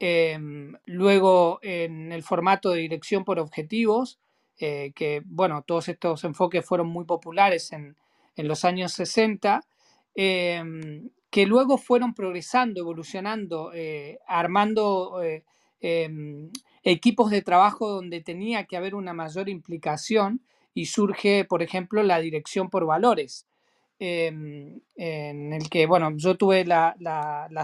[0.00, 0.38] eh,
[0.86, 4.18] luego en el formato de Dirección por Objetivos,
[4.60, 7.96] eh, que, bueno, todos estos enfoques fueron muy populares en,
[8.36, 9.62] los años 60,
[10.14, 15.44] em, que luego fueron progresando, evolucionando, eh, armando eh,
[15.80, 16.50] em,
[16.82, 20.40] equipos de trabajo donde tenía que haber una mayor implicación
[20.74, 23.46] y surge, por ejemplo, la dirección por valores.
[24.00, 26.94] Em, en el que, bueno, yo tuve la,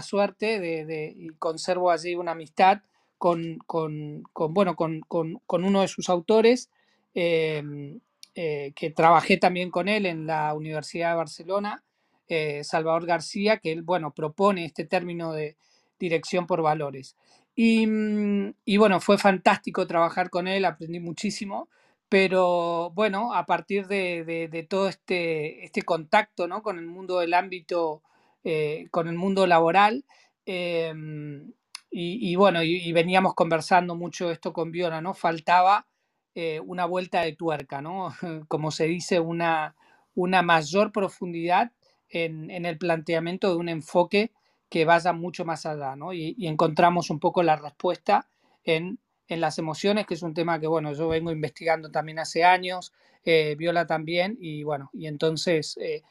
[0.03, 2.81] suerte de, y conservo allí una amistad
[3.17, 6.69] con, con, bueno, con, con, uno de sus autores,
[7.15, 8.01] Em,
[8.35, 11.83] eh, que trabajé también con él en la Universidad de Barcelona,
[12.27, 15.55] eh, Salvador García, que él, bueno, propone este término de
[15.97, 17.15] dirección por valores.
[17.55, 21.69] Y, mm, bueno, fue fantástico trabajar con él, aprendí muchísimo,
[22.09, 26.61] pero bueno, a partir de, todo este, este contacto ¿no?
[26.61, 28.03] con el mundo del ámbito,
[28.43, 30.05] eh, con el mundo laboral,
[30.45, 31.53] em,
[31.97, 35.13] y, bueno, y, veníamos conversando mucho esto con Viola, ¿no?
[35.13, 35.87] Faltaba
[36.35, 38.09] eh, una vuelta de tuerca, ¿no?
[38.49, 39.75] Como se dice, una,
[40.13, 41.71] una mayor profundidad
[42.09, 44.33] en, en, el planteamiento de un enfoque
[44.69, 46.11] que vaya mucho más allá, ¿no?
[46.13, 48.27] Y, encontramos un poco la respuesta
[48.63, 52.43] en, en, las emociones, que es un tema que, bueno, yo vengo investigando también hace
[52.43, 56.03] años, eh, Viola también, y bueno, y entonces eh,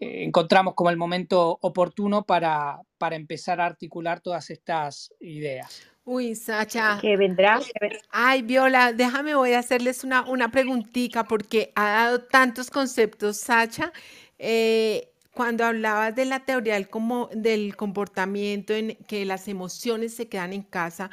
[0.00, 5.82] eh, encontramos como el momento oportuno para, para empezar a articular todas estas ideas.
[6.04, 6.98] Uy, Sacha.
[7.02, 7.60] Que vendrá.
[8.10, 13.92] Ay, Viola, déjame, voy a hacerles una, una preguntita porque ha dado tantos conceptos, Sacha.
[14.38, 20.28] Eh, cuando hablabas de la teoría del, como, del comportamiento, en que las emociones se
[20.28, 21.10] quedan en casa,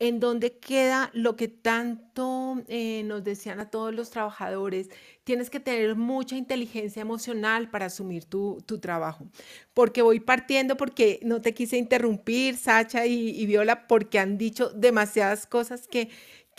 [0.00, 4.88] en donde queda lo que tanto eh, nos decían a todos los trabajadores,
[5.24, 9.26] tienes que tener mucha inteligencia emocional para asumir tu, trabajo.
[9.74, 15.46] Porque voy partiendo, porque no te quise interrumpir, Sacha y Viola, porque han dicho demasiadas
[15.46, 16.08] cosas que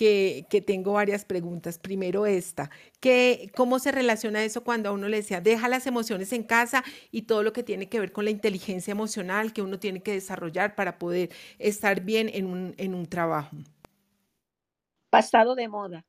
[0.02, 1.78] que, tengo varias preguntas.
[1.78, 6.34] Primero esta, que, ¿cómo se relaciona eso cuando a uno le decía, deja las emociones
[6.34, 9.78] en casa y todo lo que tiene que ver con la inteligencia emocional que uno
[9.80, 11.30] tiene que desarrollar para poder
[11.60, 13.56] estar bien en un, en un trabajo?
[15.12, 16.04] Pasado de moda.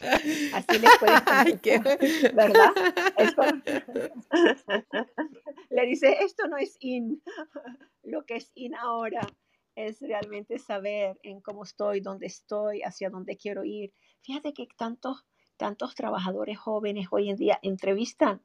[0.00, 1.22] Así le puedes
[2.34, 2.72] ¿verdad?
[5.70, 7.22] le dice, esto no es in,
[8.02, 9.20] lo que es in ahora
[9.78, 13.92] es realmente saber en cómo estoy, dónde estoy, hacia dónde quiero ir.
[14.22, 15.24] Fíjate que tantos,
[15.56, 18.42] tantos trabajadores jóvenes hoy en día entrevistan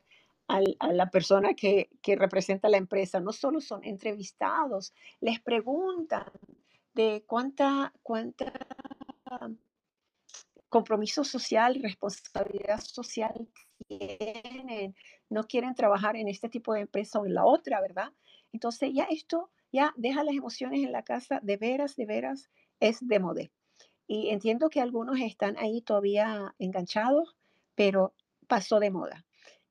[0.48, 3.20] a la persona que, que, representa la empresa.
[3.20, 6.32] No solo son entrevistados, les preguntan
[6.94, 8.54] de cuánta, cuánta
[10.70, 13.48] compromiso social, responsabilidad social
[13.88, 14.96] tienen.
[15.30, 18.12] No quieren trabajar en este tipo de empresa o en la otra, ¿verdad?
[18.52, 22.50] Entonces ya esto ya deja las emociones en la casa, de veras, de veras,
[22.80, 23.52] es de modé.
[24.08, 27.36] Y entiendo que algunos están ahí todavía enganchados,
[27.76, 28.14] pero
[28.48, 29.26] pasó de moda.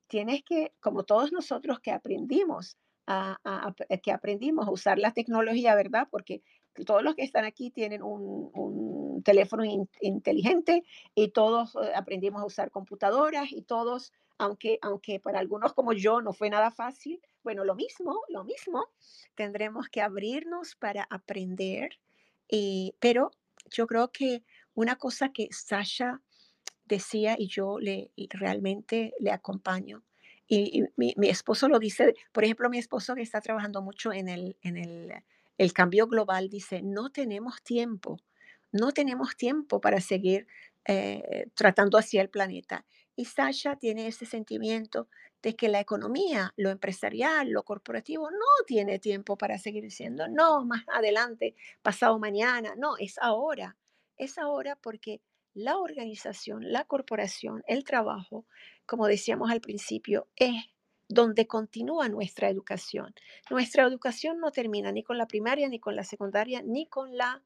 [0.07, 2.77] Tienes que, como todos nosotros que aprendimos
[3.07, 3.73] a,
[4.03, 6.07] que aprendimos a usar la tecnología, ¿verdad?
[6.11, 6.43] Porque
[6.85, 9.63] todos los que están aquí tienen un, teléfono
[10.01, 10.83] inteligente
[11.15, 16.19] y todos eh, aprendimos a usar computadoras y todos, aunque, aunque para algunos como yo
[16.19, 18.89] no fue nada fácil, bueno, lo mismo, lo mismo,
[19.35, 21.99] tendremos que abrirnos para aprender,
[22.49, 23.31] eh, pero
[23.71, 26.21] yo creo que una cosa que Sasha
[26.85, 30.03] decía y yo le realmente le acompaño,
[30.47, 34.57] y, mi, esposo lo dice, por ejemplo, mi esposo que está trabajando mucho en el,
[34.61, 35.11] en el,
[35.57, 38.19] el cambio global, dice, no tenemos tiempo,
[38.71, 40.47] no tenemos tiempo para seguir
[40.85, 42.85] eh, tratando así el planeta.
[43.15, 45.07] Y Sasha tiene ese sentimiento
[45.41, 50.65] de que la economía, lo empresarial, lo corporativo no tiene tiempo para seguir siendo, no,
[50.65, 53.75] más adelante, pasado mañana, no, es ahora.
[54.17, 55.21] Es ahora porque
[55.53, 58.45] la organización, la corporación, el trabajo,
[58.85, 60.55] como decíamos al principio, es
[61.09, 63.13] donde continúa nuestra educación.
[63.49, 67.43] Nuestra educación no termina ni con la primaria, ni con la secundaria, ni con la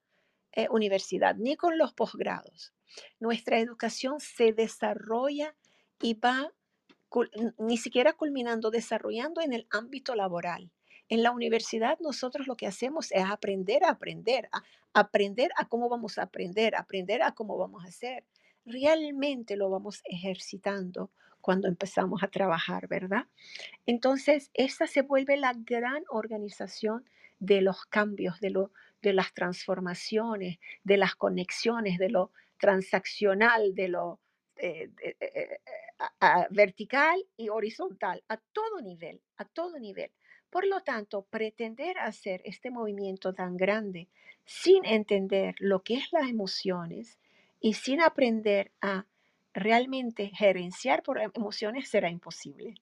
[0.53, 2.73] eh, universidad, ni con los posgrados.
[3.19, 5.55] Nuestra educación se desarrolla
[6.01, 6.51] y va
[7.57, 10.71] ni siquiera culminando, desarrollando en el ámbito laboral.
[11.09, 14.63] En la universidad nosotros lo que hacemos es aprender a aprender, a
[14.93, 18.25] aprender a cómo vamos a aprender, aprender a cómo vamos a hacer.
[18.65, 23.27] Realmente lo vamos ejercitando cuando empezamos a trabajar, ¿verdad?
[23.85, 27.05] Entonces, esa se vuelve la gran organización
[27.39, 28.71] de los cambios, de, lo,
[29.01, 34.19] de las transformaciones, de las conexiones, de lo transaccional, de lo
[34.55, 35.59] eh, eh,
[36.51, 40.11] vertical y horizontal, a todo nivel, a todo nivel.
[40.49, 44.07] Por lo tanto, pretender hacer este movimiento tan grande
[44.45, 47.19] sin entender lo que es las emociones
[47.59, 49.05] y sin aprender a
[49.53, 52.75] realmente gerenciar por emociones será imposible,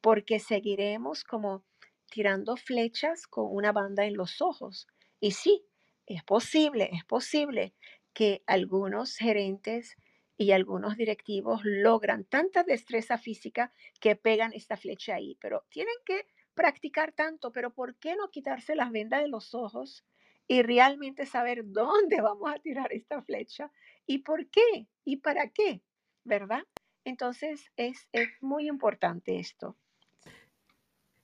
[0.00, 1.64] porque seguiremos como
[2.10, 4.88] tirando flechas con una banda en los ojos.
[5.20, 5.64] Y sí,
[6.06, 7.74] es posible, es posible
[8.18, 9.96] que algunos gerentes
[10.36, 16.26] y algunos directivos logran tanta destreza física que pegan esta flecha ahí, pero tienen que
[16.52, 20.04] practicar tanto, pero ¿por qué no quitarse las vendas de los ojos
[20.48, 23.70] y realmente saber dónde vamos a tirar esta flecha
[24.04, 25.84] y por qué y para qué,
[26.24, 26.64] ¿verdad?
[27.04, 29.76] Entonces es, es muy importante esto.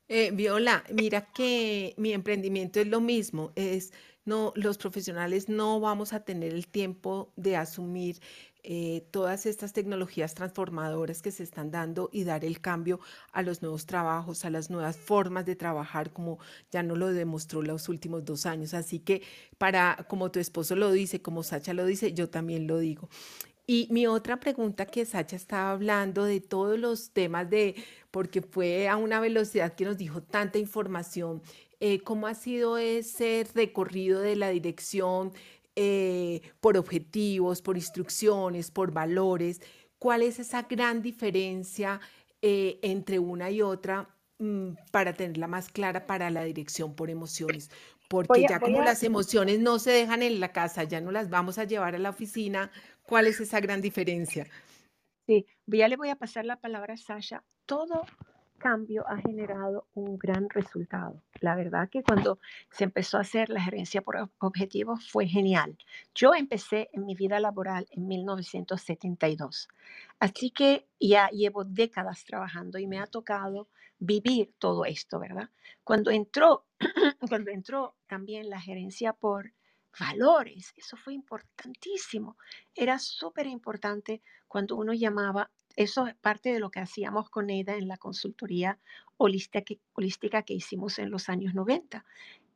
[0.08, 3.92] Eh, Viola, mira que mi emprendimiento es lo mismo, es
[4.26, 8.20] no, los profesionales no vamos a tener el tiempo de asumir
[8.62, 13.00] eh, todas estas tecnologías transformadoras que se están dando y dar el cambio
[13.32, 16.38] a los nuevos trabajos, a las nuevas formas de trabajar, como
[16.70, 18.72] ya no lo demostró los últimos dos años.
[18.72, 19.22] Así que
[19.58, 23.10] para, como tu esposo lo dice, como Sacha lo dice, yo también lo digo.
[23.66, 27.74] Y mi otra pregunta que Sacha estaba hablando de todos los temas de,
[28.10, 31.42] porque fue a una velocidad que nos dijo tanta información,
[31.80, 35.32] eh, ¿cómo ha sido ese recorrido de la dirección
[35.76, 39.62] eh, por objetivos, por instrucciones, por valores?
[39.98, 42.00] ¿Cuál es esa gran diferencia
[42.42, 47.70] eh, entre una y otra mm, para tenerla más clara para la dirección por emociones?
[48.08, 51.56] Porque ya como las emociones no se dejan en la casa, ya no las vamos
[51.56, 52.70] a llevar a la oficina,
[53.06, 54.46] ¿cuál es esa gran diferencia?
[55.26, 57.42] Sí, ya le voy a pasar la palabra a Sasha.
[57.66, 58.04] Todo
[58.58, 61.22] cambio ha generado un gran resultado.
[61.40, 62.38] La verdad que cuando
[62.70, 65.76] se empezó a hacer la gerencia por objetivos fue genial.
[66.14, 69.68] Yo empecé en mi vida laboral en 1972,
[70.18, 75.50] así que ya llevo décadas trabajando y me ha tocado vivir todo esto, ¿verdad?
[75.82, 76.64] Cuando entró,
[77.28, 79.52] cuando entró también la gerencia por
[79.98, 82.36] valores, eso fue importantísimo.
[82.74, 87.74] Era súper importante cuando uno llamaba eso es parte de lo que hacíamos con Neida
[87.74, 88.78] en la consultoría
[89.16, 92.04] holística que, holística que hicimos en los años 90.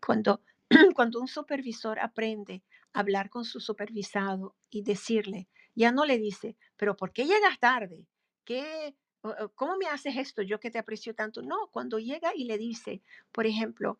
[0.04, 0.42] Cuando,
[0.94, 2.62] cuando un supervisor aprende
[2.92, 7.58] a hablar con su supervisado y decirle, ya no le dice, pero ¿por qué llegas
[7.58, 8.06] tarde?
[8.44, 8.94] ¿Qué,
[9.56, 10.42] ¿Cómo me haces esto?
[10.42, 11.42] Yo que te aprecio tanto.
[11.42, 13.98] No, cuando llega y le dice, por ejemplo,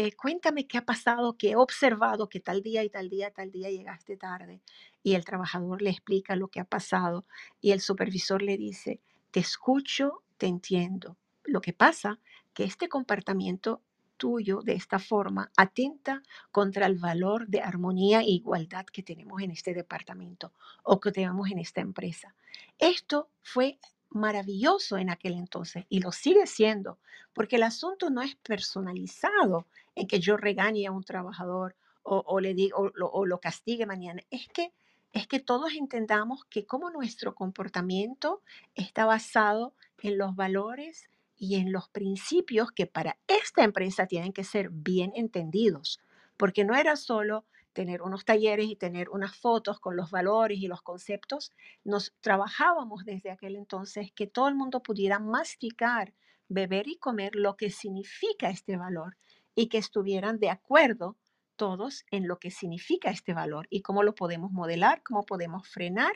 [0.00, 3.50] eh, cuéntame qué ha pasado, qué he observado, que tal día y tal día, tal
[3.50, 4.62] día llegaste tarde.
[5.02, 7.26] Y el trabajador le explica lo que ha pasado
[7.60, 9.00] y el supervisor le dice,
[9.32, 11.16] te escucho, te entiendo.
[11.42, 12.20] Lo que pasa
[12.54, 13.82] que este comportamiento
[14.18, 16.22] tuyo de esta forma atenta
[16.52, 20.52] contra el valor de armonía e igualdad que tenemos en este departamento
[20.84, 22.36] o que tenemos en esta empresa.
[22.78, 23.80] Esto fue
[24.10, 26.98] maravilloso en aquel entonces y lo sigue siendo,
[27.32, 29.66] porque el asunto no es personalizado
[29.98, 31.74] en que yo regañe a un trabajador
[32.10, 34.22] o, le digo o, lo castigue mañana.
[34.30, 34.72] Es que
[35.12, 38.42] es que todos entendamos que como nuestro comportamiento
[38.74, 44.44] está basado en los valores y en los principios que para esta empresa tienen que
[44.44, 45.98] ser bien entendidos,
[46.36, 50.68] porque no era solo tener unos talleres y tener unas fotos con los valores y
[50.68, 51.52] los conceptos,
[51.84, 56.12] nos trabajábamos desde aquel entonces que todo el mundo pudiera masticar,
[56.48, 59.16] beber y comer lo que significa este valor
[59.58, 61.16] y que estuvieran de acuerdo
[61.56, 66.12] todos en lo que significa este valor y cómo lo podemos modelar, cómo podemos frenar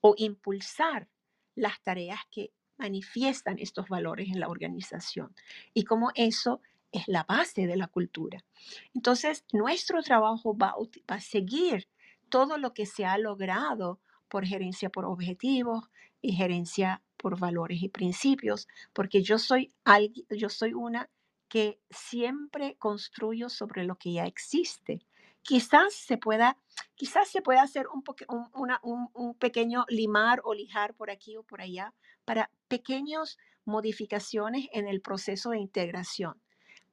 [0.00, 1.06] o impulsar
[1.54, 5.34] las tareas que manifiestan estos valores en la organización
[5.74, 8.42] y cómo eso es la base de la cultura.
[8.94, 10.74] Entonces, nuestro trabajo va,
[11.08, 11.88] a seguir
[12.30, 15.90] todo lo que se ha logrado por gerencia por objetivos
[16.22, 19.74] y gerencia por valores y principios, porque yo soy,
[20.30, 21.10] yo soy una
[21.48, 25.00] que siempre construyo sobre lo que ya existe.
[25.42, 26.58] Quizás se pueda,
[26.94, 31.94] quizás se pueda hacer un, pequeño limar o lijar por aquí o por allá
[32.24, 36.40] para pequeñas modificaciones en el proceso de integración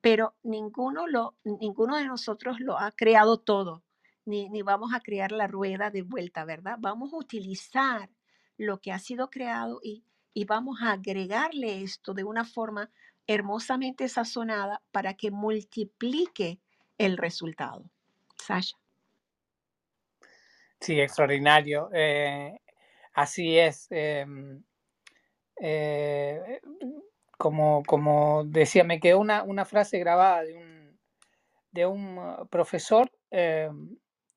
[0.06, 3.82] pero ninguno, lo, ninguno de nosotros lo ha creado todo,
[4.24, 6.78] ni, ni vamos a crear la rueda de vuelta, ¿verdad?
[6.80, 8.12] Vamos a utilizar
[8.56, 12.91] lo que ha sido creado y, y vamos a agregarle esto de una forma
[13.28, 16.59] hermosamente sazonada para que multiplique
[16.97, 17.89] el resultado.
[18.38, 18.78] Sasha.
[20.80, 21.89] Sí, extraordinario.
[21.93, 22.59] Eh,
[23.13, 23.88] así es.
[23.89, 24.63] Em,
[25.59, 26.61] eh,
[27.38, 30.99] como, como decía, me quedó una, una frase grabada de un,
[31.71, 33.69] de un uh, profesor eh,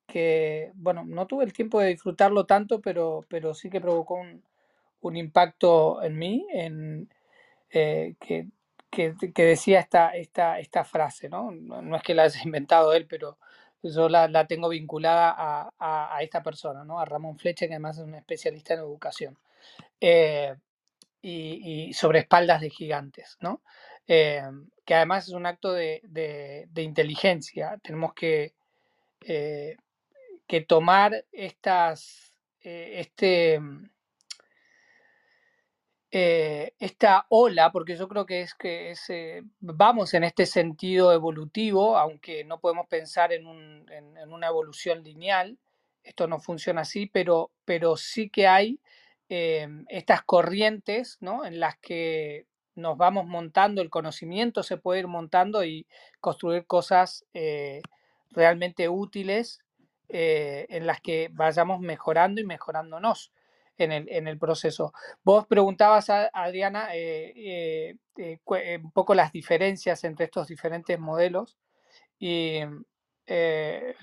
[0.07, 4.43] que, bueno, no tuve el tiempo de disfrutarlo tanto, pero, pero sí que provocó un,
[5.01, 7.09] un impacto en mí, en,
[7.69, 8.47] que,
[8.89, 11.51] que, decía esta, esta, esta frase, ¿no?
[11.51, 11.95] ¿no?
[11.95, 13.37] es que la haya inventado él, pero
[13.81, 16.99] yo la, la tengo vinculada a, a, esta persona, ¿no?
[16.99, 19.37] A Ramón Flecha, que además es un especialista en educación.
[20.01, 20.55] Eh,
[21.21, 23.61] y, sobre espaldas de gigantes, ¿no?
[24.07, 24.41] Eh,
[24.85, 27.77] que además es un acto de, de, inteligencia.
[27.83, 28.53] Tenemos que,
[29.21, 29.77] eh,
[30.47, 32.33] que tomar estas,
[36.11, 39.11] eh, esta ola, porque yo creo que es que es,
[39.59, 45.57] vamos en este sentido evolutivo, aunque no podemos pensar en, un, en, una evolución lineal,
[46.03, 48.79] esto no funciona así, pero, pero sí que hay
[49.31, 51.45] Em, estas corrientes ¿no?
[51.45, 55.85] en las que nos vamos montando, el conocimiento se puede ir montando y
[56.19, 57.83] construir cosas eh,
[58.31, 59.59] realmente útiles
[60.07, 63.31] eh, en las que vayamos mejorando y mejorándonos.
[63.79, 64.93] En el, en el proceso.
[65.23, 71.57] Vos preguntabas, a Adriana, eh, eh, un poco las diferencias entre estos diferentes modelos.
[72.19, 72.59] Y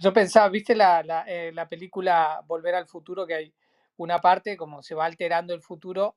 [0.01, 3.27] yo pensaba, ¿viste la, la, película Volver al Futuro?
[3.27, 3.55] Que hay
[3.99, 6.17] una parte, como se va alterando el futuro,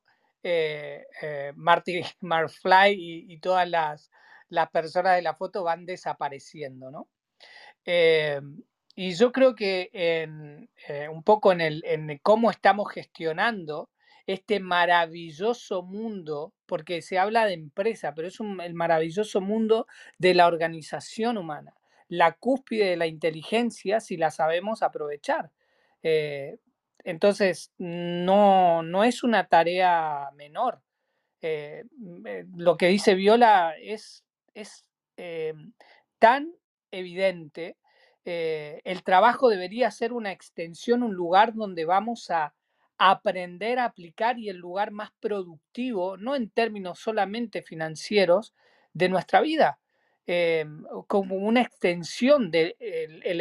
[1.55, 4.09] Marty McFly y, y todas las,
[4.47, 7.09] las personas de la foto van desapareciendo, ¿no?
[9.01, 10.27] Y yo creo que eh,
[11.09, 13.89] un poco en, el, cómo estamos gestionando
[14.27, 19.87] este maravilloso mundo, porque se habla de empresa, pero es el maravilloso mundo
[20.17, 21.77] de la organización humana,
[22.09, 25.49] la cúspide de la inteligencia si la sabemos aprovechar.
[26.03, 26.57] Eh,
[27.05, 30.81] entonces, no, no, es una tarea menor.
[31.41, 31.85] Eh,
[32.53, 34.83] lo que dice Viola es, es
[36.17, 36.53] tan
[36.91, 37.77] evidente
[38.31, 42.53] eh, el trabajo debería ser una extensión, un lugar donde vamos a
[42.99, 48.53] aprender a aplicar y el lugar más productivo, no en términos solamente financieros,
[48.93, 49.79] de nuestra vida,
[50.27, 50.63] eh,
[51.07, 52.75] como una extensión del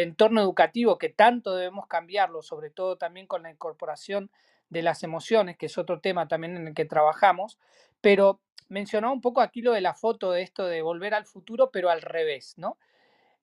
[0.01, 4.31] entorno educativo que tanto debemos cambiarlo, sobre todo también con la incorporación
[4.71, 7.59] de las emociones, que es otro tema también en el que trabajamos,
[8.01, 11.71] pero mencionaba un poco aquí lo de la foto de esto de volver al futuro,
[11.71, 12.79] pero al revés, ¿no?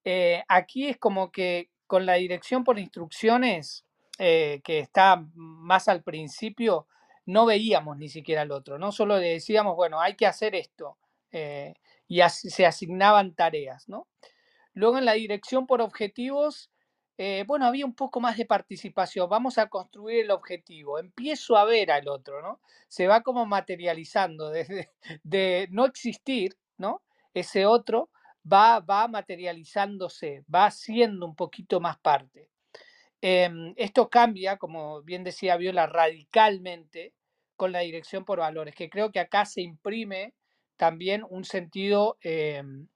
[0.06, 3.86] Eh, aquí es como que con la dirección por instrucciones,
[4.20, 6.88] eh, que está más al principio,
[7.26, 8.92] no veíamos ni siquiera al otro, ¿no?
[8.92, 10.98] Solo le decíamos, bueno, hay que hacer esto.
[11.32, 11.74] Eh,
[12.08, 14.08] y se asignaban tareas, ¿no?
[14.74, 16.70] Luego en la dirección por objetivos,
[17.48, 19.28] bueno, había un poco más de participación.
[19.30, 21.00] Vamos a construir el objetivo.
[21.00, 22.60] Empiezo a ver al otro, ¿no?
[22.90, 24.92] Se va como materializando desde
[25.24, 27.02] de no existir, ¿no?
[27.34, 28.10] Ese otro
[28.52, 32.50] va, materializándose, va siendo un poquito más parte.
[33.22, 37.14] Em, esto cambia, como bien decía Viola, radicalmente
[37.56, 40.34] con la dirección por valores, que creo que acá se imprime
[40.78, 42.88] también un sentido em,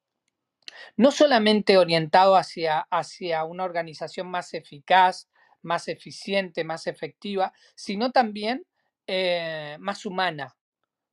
[0.97, 5.29] no solamente orientado hacia, hacia una organización más eficaz,
[5.61, 8.65] más eficiente, más efectiva, sino también
[9.07, 10.55] eh, más humana,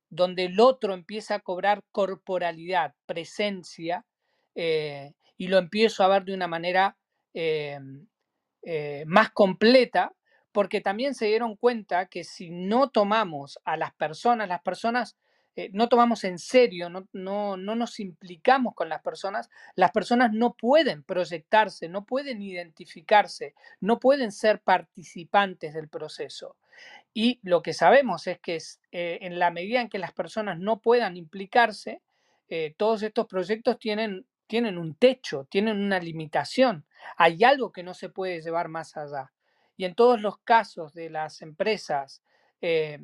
[0.09, 4.05] donde el otro empieza a cobrar corporalidad, presencia,
[4.59, 6.97] eh, y lo empiezo a ver de una manera
[7.35, 7.79] eh,
[8.63, 10.13] eh, más completa,
[10.51, 15.15] porque también se dieron cuenta que si no tomamos a las personas, las personas
[15.71, 20.53] no tomamos en serio, no, no, no, nos implicamos con las personas, las personas no
[20.53, 26.57] pueden proyectarse, no pueden identificarse, no pueden ser participantes del proceso.
[27.11, 28.59] Y lo que sabemos es que
[28.91, 32.03] en la medida en que las personas no puedan implicarse,
[32.77, 36.85] todos estos proyectos tienen tienen un techo, tienen una limitación.
[37.17, 39.31] Hay algo que no se puede llevar más allá.
[39.75, 42.23] Y en todos los casos de las empresas
[42.61, 42.99] eh,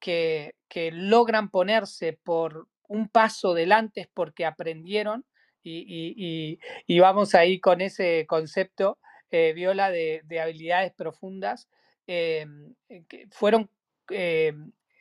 [0.00, 0.54] que,
[0.92, 5.24] logran ponerse por un paso delante es porque aprendieron
[5.62, 6.58] y,
[7.00, 8.98] vamos ahí con ese concepto,
[9.30, 11.68] eh, Viola, de, habilidades profundas,
[12.06, 12.46] eh,
[13.08, 13.70] que fueron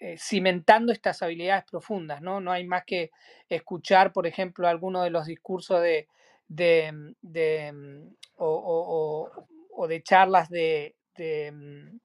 [0.05, 2.41] eh, cimentando estas habilidades profundas, ¿no?
[2.41, 3.09] No hay más que
[3.47, 6.09] escuchar, por ejemplo, alguno de los discursos de,
[6.49, 11.99] de, mm, o, de charlas de, mm,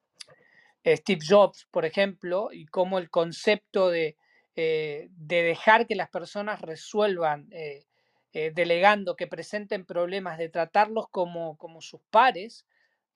[0.95, 4.17] Steve Jobs, por ejemplo, y cómo el concepto de,
[4.55, 7.85] eh, dejar que las personas resuelvan, eh,
[8.55, 12.65] delegando, que presenten problemas, de tratarlos como, como sus pares,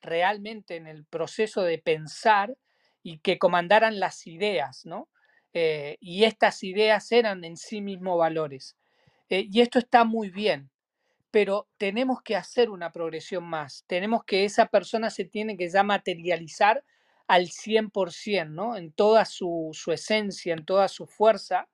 [0.01, 2.57] realmente en el proceso de pensar,
[3.03, 5.09] y que comandaran las ideas, ¿no?
[5.53, 8.77] Eh, y estas ideas eran en sí mismos valores.
[9.29, 10.71] Eh, y esto está muy bien,
[11.31, 13.85] pero tenemos que hacer una progresión más.
[13.87, 16.85] Tenemos que esa persona se tiene que ya materializar
[17.29, 18.77] al 100%, ¿no?
[18.77, 21.69] En toda su, su esencia, en toda su fuerza.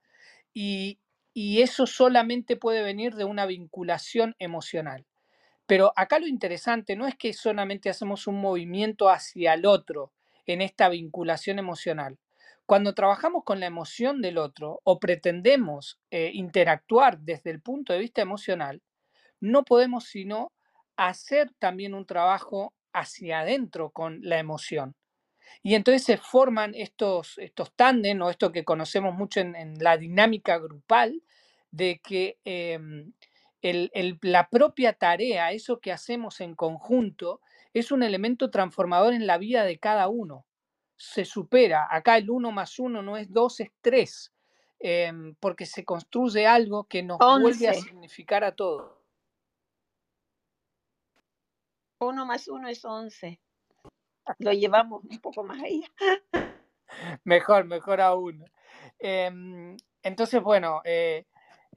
[0.55, 1.01] Y,
[1.35, 5.07] y eso solamente puede venir de una vinculación emocional.
[5.67, 10.13] Pero acá lo interesante no es que solamente hacemos un movimiento hacia el otro,
[10.49, 12.19] en esta vinculación emocional.
[12.67, 18.01] Cuando trabajamos con la emoción del otro o pretendemos eh, interactuar desde el punto de
[18.01, 18.83] vista emocional,
[19.41, 20.53] no podemos sino
[20.97, 24.97] hacer también un trabajo hacia adentro con la emoción.
[25.63, 30.59] Y entonces se forman estos, estos tándem o esto que conocemos mucho en, la dinámica
[30.59, 31.23] grupal,
[31.71, 33.13] de que em,
[34.23, 37.41] la propia tarea, eso que hacemos en conjunto,
[37.79, 40.47] es un elemento transformador en la vida de cada uno.
[40.97, 41.87] Se supera.
[41.91, 44.33] Acá el uno más uno no es dos, es tres.
[44.81, 49.03] Em, porque se construye algo que nos vuelve a significar a todo.
[52.01, 53.41] Uno más uno es once.
[54.39, 55.91] Lo llevamos un poco más allá.
[57.25, 58.45] mejor, mejor aún.
[58.99, 61.27] Em, entonces, bueno, eh,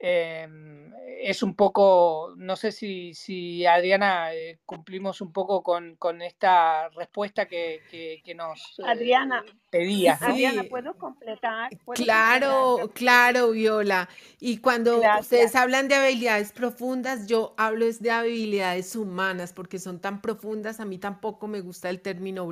[0.02, 0.92] em,
[1.22, 6.88] es un poco, no sé si, si Adriana eh, cumplimos un poco con, con esta
[6.90, 7.80] respuesta que,
[8.24, 10.20] que, nos eh, Adriana, pedías.
[10.20, 11.70] Adriana, ¿puedo completar?
[11.94, 14.08] claro, claro, Viola.
[14.40, 20.00] Y cuando ustedes hablan de habilidades profundas, yo hablo es de habilidades humanas, porque son
[20.00, 22.48] tan profundas, a mí tampoco me gusta el término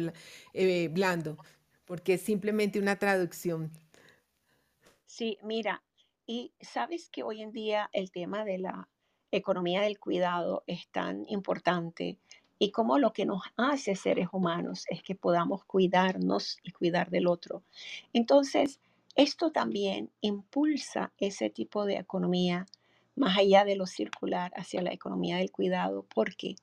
[0.91, 1.37] blando,
[1.87, 3.73] porque es simplemente una traducción.
[5.07, 5.83] Sí, mira,
[6.31, 8.89] y sabes que hoy en día el tema de la
[9.33, 12.21] economía del cuidado es tan importante
[12.57, 17.27] y como lo que nos hace seres humanos es que podamos cuidarnos y cuidar del
[17.27, 17.65] otro.
[18.13, 18.79] Entonces,
[19.17, 22.65] esto también impulsa ese tipo de economía
[23.17, 26.55] más allá de lo circular hacia la economía del cuidado, porque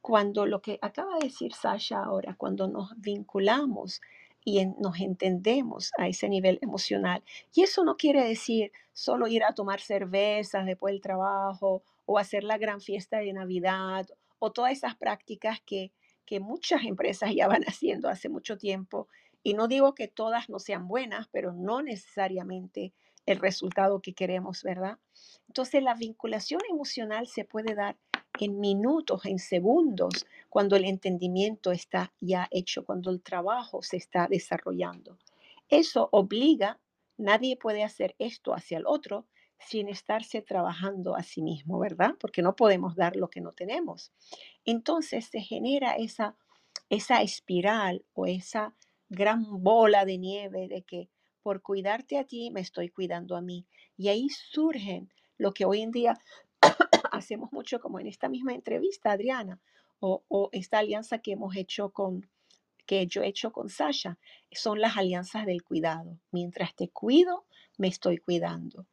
[0.00, 4.00] cuando lo que acaba de decir Sasha ahora, cuando nos vinculamos
[4.44, 7.24] y nos entendemos a ese nivel emocional.
[7.54, 12.44] Y eso no quiere decir solo ir a tomar cervezas después del trabajo o hacer
[12.44, 14.06] la gran fiesta de Navidad
[14.38, 15.92] o todas esas prácticas que,
[16.26, 19.08] que muchas empresas ya van haciendo hace mucho tiempo.
[19.42, 22.92] Y no digo que todas no sean buenas, pero no necesariamente
[23.26, 24.98] el resultado que queremos, ¿verdad?
[25.48, 27.96] Entonces la vinculación emocional se puede dar
[28.40, 34.26] en minutos, en segundos, cuando el entendimiento está ya hecho, cuando el trabajo se está
[34.28, 35.18] desarrollando.
[35.68, 36.78] Eso obliga,
[37.16, 39.26] nadie puede hacer esto hacia el otro
[39.58, 42.14] sin estarse trabajando a sí mismo, ¿verdad?
[42.20, 44.12] Porque no podemos dar lo que no tenemos.
[44.64, 46.36] Entonces se genera esa,
[46.90, 48.74] esa espiral o esa
[49.08, 51.08] gran bola de nieve de que
[51.42, 53.66] por cuidarte a ti me estoy cuidando a mí.
[53.96, 56.18] Y ahí surgen lo que hoy en día
[57.16, 59.60] hacemos mucho como en esta misma entrevista, Adriana,
[60.00, 62.28] o, esta alianza que hemos hecho con,
[62.86, 64.18] que yo he hecho con Sasha,
[64.52, 66.18] son las alianzas del cuidado.
[66.30, 67.46] Mientras te cuido,
[67.78, 68.86] me estoy cuidando.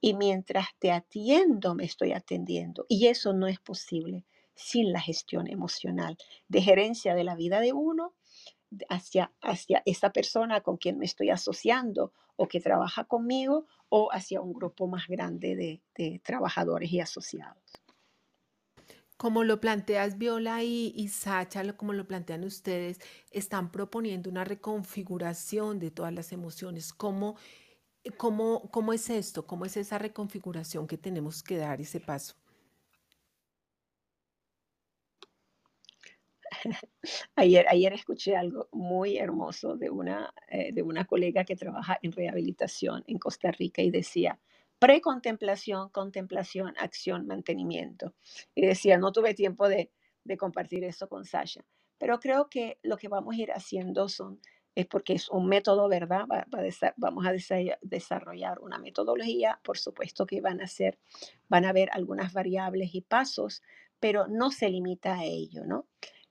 [0.00, 2.84] Y mientras te atiendo, me estoy atendiendo.
[2.88, 6.18] Y eso no es posible sin la gestión emocional
[6.48, 8.14] de gerencia de la vida de uno
[8.88, 14.40] hacia, hacia esa persona con quien me estoy asociando o que trabaja conmigo o hacia
[14.40, 15.56] un grupo más grande
[15.94, 17.82] de, trabajadores y asociados.
[19.16, 23.00] Como lo planteas Viola y, y Sacha, como lo plantean ustedes,
[23.32, 26.92] están proponiendo una reconfiguración de todas las emociones.
[26.92, 27.34] ¿Cómo,
[28.16, 29.44] cómo, cómo es esto?
[29.44, 32.36] ¿Cómo es esa reconfiguración que tenemos que dar ese paso?
[37.36, 42.12] Ayer, ayer escuché algo muy hermoso de una, eh, de una colega que trabaja en
[42.12, 44.38] rehabilitación en Costa Rica y decía,
[44.78, 48.14] precontemplación, contemplación, acción, mantenimiento.
[48.54, 49.90] Y decía, no tuve tiempo de,
[50.24, 51.64] de compartir eso con Sasha,
[51.98, 54.40] pero creo que lo que vamos a ir haciendo son,
[54.74, 56.26] es porque es un método, ¿verdad?
[56.96, 57.32] vamos a
[57.82, 60.98] desarrollar una metodología, por supuesto que van a ser,
[61.48, 63.62] van a haber algunas variables y pasos,
[63.98, 65.88] pero no se limita a ello, ¿no?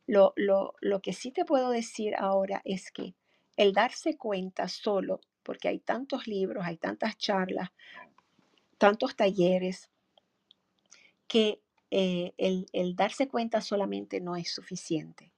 [0.07, 3.13] Lo, lo, lo que sí te puedo decir ahora es que
[3.57, 7.69] el darse cuenta solo, porque hay tantos libros, hay tantas charlas,
[8.77, 9.89] tantos talleres,
[11.27, 15.31] que eh, el, darse cuenta solamente no es suficiente.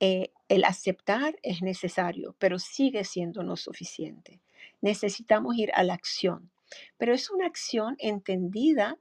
[0.00, 4.40] Eh, el aceptar es necesario, pero sigue siendo no suficiente.
[4.80, 6.50] Necesitamos ir a la acción,
[6.96, 8.98] pero es una acción entendida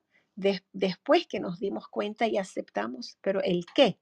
[0.73, 3.97] después que nos dimos cuenta y aceptamos, pero el qué,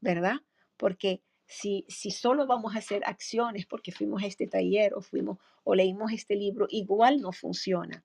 [0.00, 0.36] ¿verdad?
[0.76, 5.38] Porque si, si solo vamos a hacer acciones porque fuimos a este taller o fuimos
[5.64, 8.04] o leímos este libro, igual no funciona.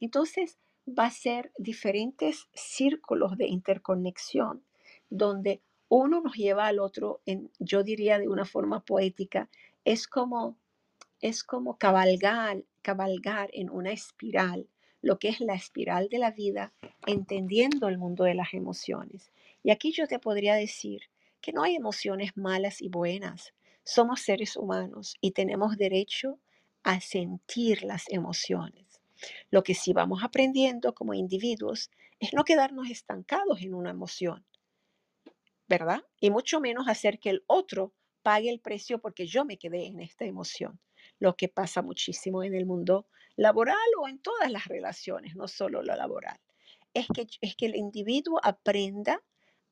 [0.00, 4.64] Entonces va a ser diferentes círculos de interconexión
[5.10, 7.20] donde uno nos lleva al otro,
[7.58, 9.48] yo diría de una forma poética,
[9.84, 10.58] es como,
[11.20, 14.68] es como cabalgar, cabalgar en una espiral,
[15.02, 16.72] lo que es la espiral de la vida,
[17.06, 19.30] entendiendo el mundo de las emociones.
[19.62, 21.02] Y aquí yo te podría decir
[21.44, 23.52] que no hay emociones malas y buenas.
[23.84, 26.40] Somos seres humanos y tenemos derecho
[26.82, 29.02] a sentir las emociones.
[29.50, 34.46] Lo que sí vamos aprendiendo como individuos es no quedarnos estancados en una emoción,
[35.68, 36.02] ¿verdad?
[36.18, 37.92] Y mucho menos hacer que el otro
[38.22, 40.80] pague el precio porque yo me quedé en esta emoción.
[41.18, 45.82] Lo que pasa muchísimo en el mundo laboral o en todas las relaciones, no solo
[45.82, 46.40] lo laboral.
[46.94, 49.20] Es que, es que el individuo aprenda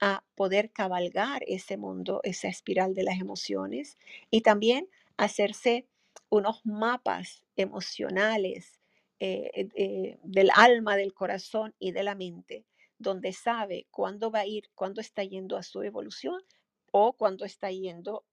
[0.05, 3.99] a poder cabalgar ese mundo, esa espiral de las emociones
[4.33, 5.87] y también hacerse
[6.29, 8.81] unos mapas emocionales
[9.21, 12.67] eh, eh, del alma, del corazón y de la mente,
[12.99, 16.43] donde sabe cuándo va a ir, cuándo está yendo a su evolución
[16.91, 18.25] o cuándo está yendo,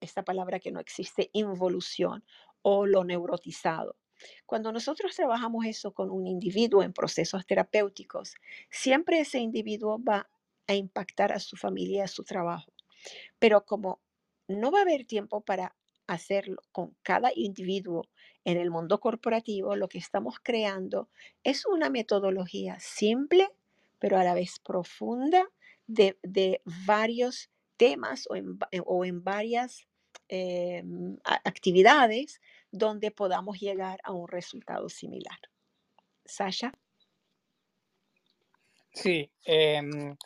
[0.00, 2.22] esta palabra que no existe, involución,
[2.60, 3.96] o lo neurotizado.
[4.44, 8.34] Cuando nosotros trabajamos eso con un individuo en procesos terapéuticos,
[8.70, 10.28] siempre ese individuo va
[10.66, 12.72] a impactar a su familia, a su trabajo.
[13.38, 14.00] Pero como
[14.48, 18.08] no va a haber tiempo para hacerlo con cada individuo
[18.44, 21.08] en el mundo corporativo, lo que estamos creando
[21.42, 23.48] es una metodología simple,
[23.98, 25.48] pero a la vez profunda
[25.86, 29.86] de, de varios temas o en, o en varias
[30.28, 32.40] em, actividades
[32.70, 35.38] donde podamos llegar a un resultado similar.
[36.24, 36.72] Sasha.
[38.92, 40.16] Sí, em,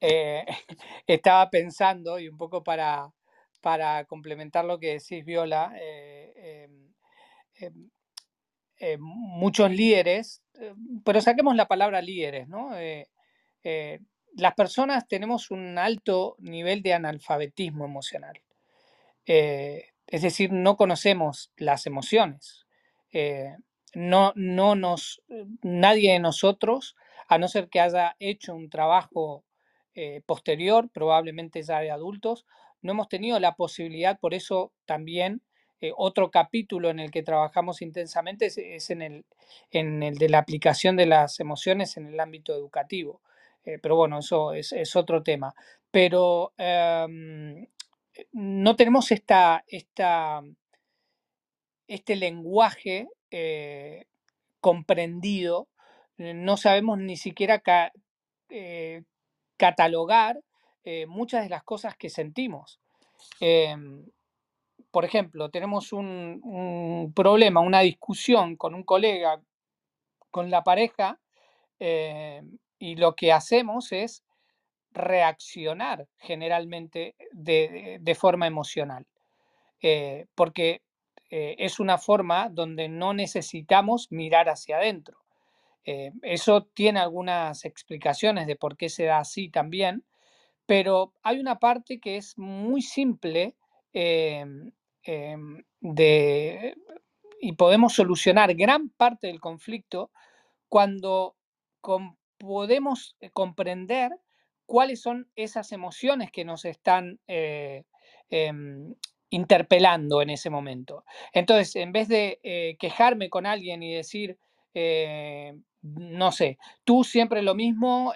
[0.00, 0.44] eh,
[1.06, 3.12] estaba pensando y un poco para,
[3.60, 6.68] para complementar lo que decís, Viola, eh,
[7.60, 7.90] em,
[8.78, 10.74] em, muchos líderes, eh,
[11.04, 12.70] pero saquemos la palabra líderes, ¿no?
[14.36, 18.40] las personas tenemos un alto nivel de analfabetismo emocional.
[20.06, 22.66] Es decir, no conocemos las emociones.
[23.12, 23.56] Eh,
[23.94, 25.22] no, no nos,
[25.62, 26.96] nadie de nosotros,
[27.28, 29.44] a no ser que haya hecho un trabajo
[29.96, 32.46] eh, posterior, probablemente ya de adultos,
[32.82, 35.42] no hemos tenido la posibilidad, por eso también
[35.80, 39.24] eh, otro capítulo en el que trabajamos intensamente es, en, el,
[39.72, 43.20] en, el, de la aplicación de las emociones en el ámbito educativo.
[43.82, 45.52] pero bueno, eso es, otro tema.
[45.90, 47.66] Pero em,
[48.32, 50.42] no tenemos esta, esta,
[51.88, 54.06] este lenguaje eh,
[54.60, 55.68] comprendido,
[56.18, 57.62] eh, no sabemos ni siquiera
[58.48, 59.02] eh,
[59.56, 60.40] catalogar
[61.08, 62.78] muchas de las cosas que sentimos.
[63.40, 64.06] Em,
[64.92, 69.40] por ejemplo, tenemos un, problema, una discusión con un colega,
[70.30, 71.18] con la pareja,
[72.78, 74.22] y lo que hacemos es
[74.96, 79.06] reaccionar generalmente de, forma emocional,
[79.82, 80.82] eh, porque
[81.30, 85.18] eh, es una forma donde no necesitamos mirar hacia adentro.
[85.86, 90.04] Eh, eso tiene algunas explicaciones de por qué se da así también,
[90.66, 93.56] pero hay una parte que es muy simple
[93.92, 94.72] em,
[95.04, 96.76] em, de,
[97.40, 100.10] y podemos solucionar gran parte del conflicto
[100.68, 101.36] cuando
[102.38, 104.12] podemos comprender
[104.66, 107.84] cuáles son esas emociones que nos están eh,
[108.28, 108.94] em,
[109.30, 111.04] interpelando en ese momento.
[111.32, 114.38] Entonces, en vez de eh, quejarme con alguien y decir,
[114.74, 115.54] eh,
[115.94, 118.12] no sé, tú siempre lo mismo,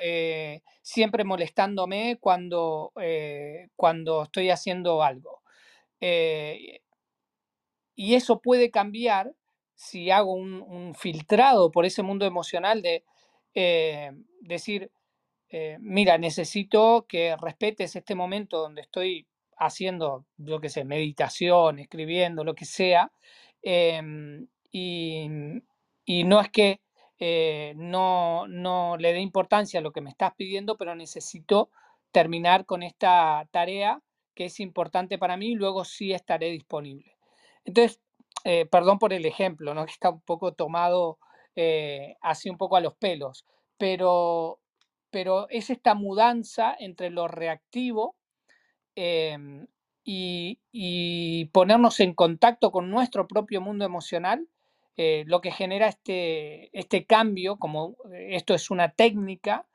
[0.82, 2.92] siempre molestándome cuando,
[3.76, 5.42] cuando estoy haciendo algo.
[7.94, 9.32] y eso puede cambiar
[9.74, 13.04] si hago un, filtrado por ese mundo emocional de
[14.40, 14.90] decir,
[15.52, 19.26] eh, mira, necesito que respetes este momento donde estoy
[19.58, 23.12] haciendo, yo qué sé, meditación, escribiendo, lo que sea,
[23.62, 25.28] em, y,
[26.24, 26.80] no es que
[27.20, 31.70] eh, no, no le dé importancia a lo que me estás pidiendo, pero necesito
[32.10, 34.02] terminar con esta tarea
[34.34, 37.16] que es importante para mí y luego sí estaré disponible.
[37.64, 38.00] Entonces,
[38.44, 39.84] eh, perdón por el ejemplo, ¿no?
[39.86, 41.18] que está un poco tomado
[42.22, 43.44] así un poco a los pelos,
[43.76, 44.60] pero
[45.10, 48.16] pero es esta mudanza entre lo reactivo
[48.94, 49.66] em,
[50.04, 54.48] y, ponernos en contacto con nuestro propio mundo emocional,
[55.02, 59.66] eh, lo que genera este, este cambio, como eh, esto es una técnica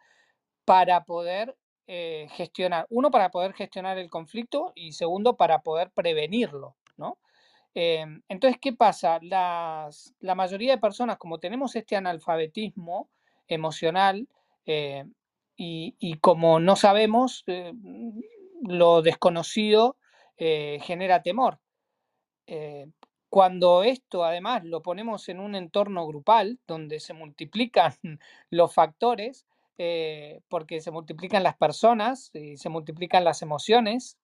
[0.66, 1.58] para poder
[1.88, 7.18] eh, gestionar, uno, para poder gestionar el conflicto y segundo, para poder prevenirlo, ¿no?
[7.74, 9.18] Em, entonces, ¿qué pasa?
[9.24, 13.10] la mayoría de personas, como tenemos este analfabetismo
[13.48, 14.28] emocional,
[15.58, 17.46] y, como no sabemos,
[18.62, 19.98] lo desconocido
[20.38, 21.60] genera temor.
[23.36, 27.94] Eh, cuando esto además lo ponemos en un entorno grupal donde se multiplican
[28.50, 29.46] los factores,
[30.48, 34.18] porque se multiplican las personas y se multiplican las emociones,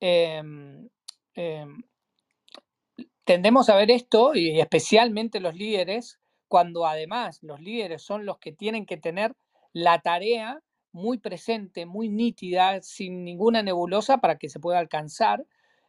[0.00, 0.88] em,
[1.34, 1.82] em,
[3.24, 8.52] tendemos a ver esto, y especialmente los líderes, cuando además los líderes son los que
[8.52, 9.34] tienen que tener
[9.72, 15.46] la tarea muy presente, muy nítida, sin ninguna nebulosa para que se pueda alcanzar.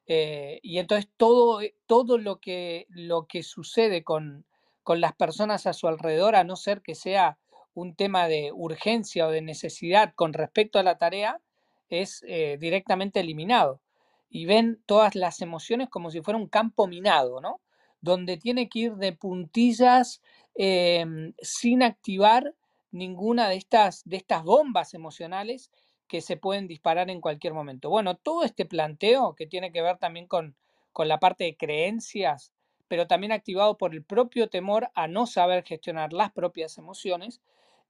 [0.08, 4.46] Eh, y entonces todo, eh, todo lo, que, lo que sucede con,
[4.84, 7.38] con las personas a su alrededor, a no ser que sea
[7.74, 11.42] un tema de urgencia o de necesidad con respecto a la tarea,
[11.90, 13.82] es eh, directamente eliminado.
[14.30, 17.62] Y ven todas las emociones como si fuera un campo minado, ¿no?
[18.00, 20.22] Donde tiene que ir de puntillas
[20.56, 22.56] em, sin activar
[22.92, 25.72] ninguna de estas, de estas bombas emocionales
[26.12, 27.90] que se pueden disparar en cualquier momento.
[27.90, 30.58] Bueno, todo este planteo que tiene que ver también con,
[30.92, 32.52] con la parte de creencias,
[32.90, 37.42] pero también activado por el propio temor a no saber gestionar las propias emociones,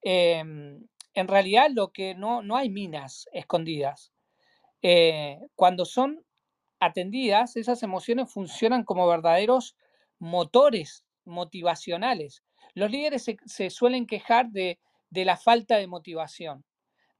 [0.03, 4.13] em, en realidad lo que no, no hay minas escondidas.
[4.83, 6.23] Eh, cuando son
[6.79, 9.75] atendidas, esas emociones funcionan como verdaderos
[10.19, 12.43] motores motivacionales.
[12.75, 14.77] Los líderes se, suelen quejar de,
[15.09, 16.63] la falta de motivación,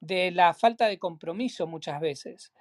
[0.02, 2.52] de la falta de compromiso muchas veces.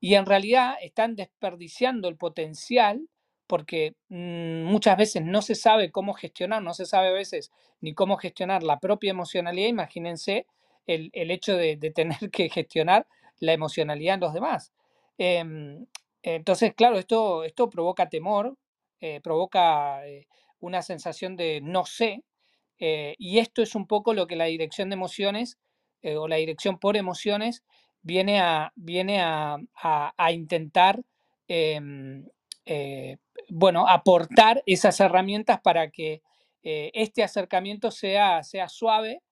[0.00, 3.08] Y en realidad están desperdiciando el potencial
[3.46, 7.94] porque mm, muchas veces no se sabe cómo gestionar, no se sabe a veces ni
[7.94, 9.68] cómo gestionar la propia emocionalidad.
[9.68, 10.46] Imagínense
[10.86, 13.06] el, hecho de, tener que gestionar
[13.38, 14.72] la emocionalidad en los demás.
[15.18, 15.86] Em,
[16.22, 18.56] entonces, claro, esto, esto provoca temor,
[19.00, 20.26] eh, provoca eh,
[20.58, 22.24] una sensación de no sé,
[22.78, 25.58] eh, y esto es un poco lo que la dirección de emociones
[26.02, 27.64] o la dirección por emociones
[28.02, 29.58] viene a, viene a,
[30.32, 31.02] intentar,
[31.48, 32.26] em,
[33.48, 36.22] bueno, aportar esas herramientas para que
[36.62, 39.22] este acercamiento sea, sea suave,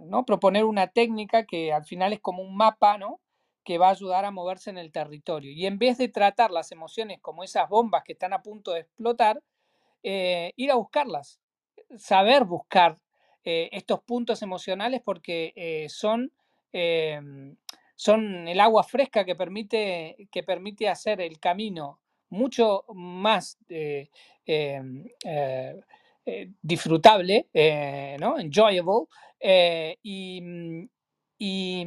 [0.00, 0.24] ¿no?
[0.24, 3.20] Proponer una técnica que al final es como un mapa, ¿no?
[3.68, 5.52] que va a ayudar a moverse en el territorio.
[5.52, 8.80] Y en vez de tratar las emociones como esas bombas que están a punto de
[8.80, 9.42] explotar,
[10.02, 11.38] eh, ir a buscarlas,
[11.98, 12.96] saber buscar
[13.44, 16.32] eh, estos puntos emocionales porque eh, son,
[16.72, 17.56] em,
[17.96, 25.04] son el agua fresca que permite, que permite hacer el camino mucho más em,
[26.62, 27.48] disfrutable,
[28.20, 28.38] ¿no?
[28.38, 29.06] enjoyable,
[30.02, 30.42] y,
[31.38, 31.86] y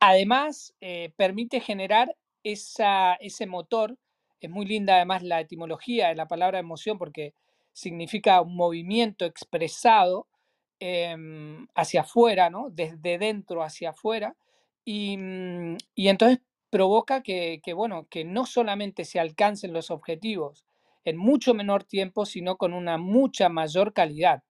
[0.00, 3.96] Además, eh, permite generar ese motor.
[4.40, 7.34] Es muy linda además la etimología de la palabra emoción porque
[7.76, 10.26] significa un movimiento expresado
[10.80, 12.70] em, hacia afuera, ¿no?
[12.70, 14.34] Desde dentro hacia afuera.
[14.82, 20.64] Y, mm, entonces provoca que, bueno, que no solamente se alcancen los objetivos
[21.04, 24.42] en mucho menor tiempo, sino con una mucha mayor calidad.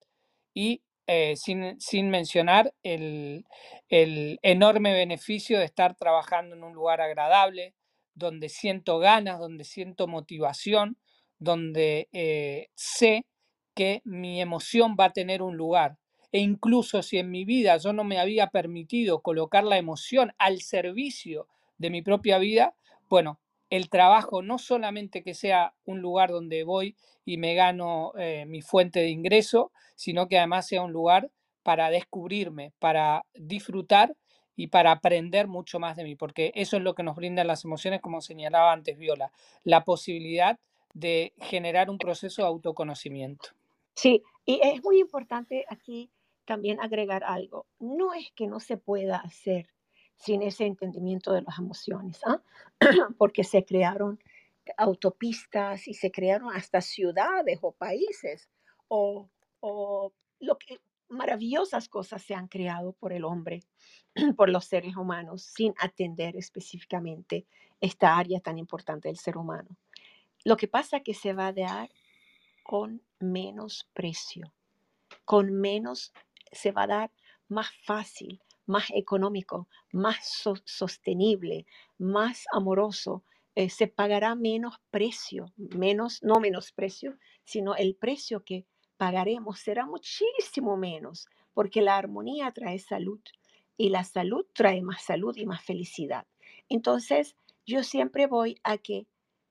[0.54, 3.44] Y eh, sin, mencionar el,
[3.90, 7.74] enorme beneficio de estar trabajando en un lugar agradable,
[8.14, 10.96] donde siento ganas, donde siento motivación,
[11.38, 13.26] donde eh, sé
[13.74, 15.98] que mi emoción va a tener un lugar.
[16.32, 20.60] E incluso si en mi vida yo no me había permitido colocar la emoción al
[20.60, 22.74] servicio de mi propia vida,
[23.08, 28.44] bueno, el trabajo no solamente que sea un lugar donde voy y me gano eh,
[28.46, 31.30] mi fuente de ingreso, sino que además sea un lugar
[31.62, 34.14] para descubrirme, para disfrutar
[34.54, 37.64] y para aprender mucho más de mí, porque eso es lo que nos brindan las
[37.64, 39.32] emociones, como señalaba antes Viola,
[39.64, 40.58] la posibilidad
[40.96, 43.50] de generar un proceso de autoconocimiento.
[43.94, 46.10] Sí, y es muy importante aquí
[46.46, 47.66] también agregar algo.
[47.78, 49.68] No es que no se pueda hacer
[50.16, 52.40] sin ese entendimiento de las emociones, ¿ah?
[53.18, 54.18] porque se crearon
[54.78, 58.48] autopistas y se crearon hasta ciudades o países
[58.88, 59.28] o,
[60.38, 63.64] lo que maravillosas cosas se han creado por el hombre,
[64.36, 67.46] por los seres humanos, sin atender específicamente
[67.82, 69.76] esta área tan importante del ser humano.
[70.46, 71.90] Lo que pasa que se va a dar
[72.62, 74.54] con menos precio,
[75.24, 76.12] con menos,
[76.52, 77.10] se va a dar
[77.48, 81.66] más fácil, más económico, más sostenible,
[81.98, 83.24] más amoroso,
[83.56, 88.66] eh, se pagará menos precio, menos, no menos precio, sino el precio que
[88.98, 93.20] pagaremos será muchísimo menos, porque la armonía trae salud
[93.76, 96.24] y la salud trae más salud y más felicidad.
[96.68, 97.34] Entonces,
[97.66, 99.08] yo siempre voy a que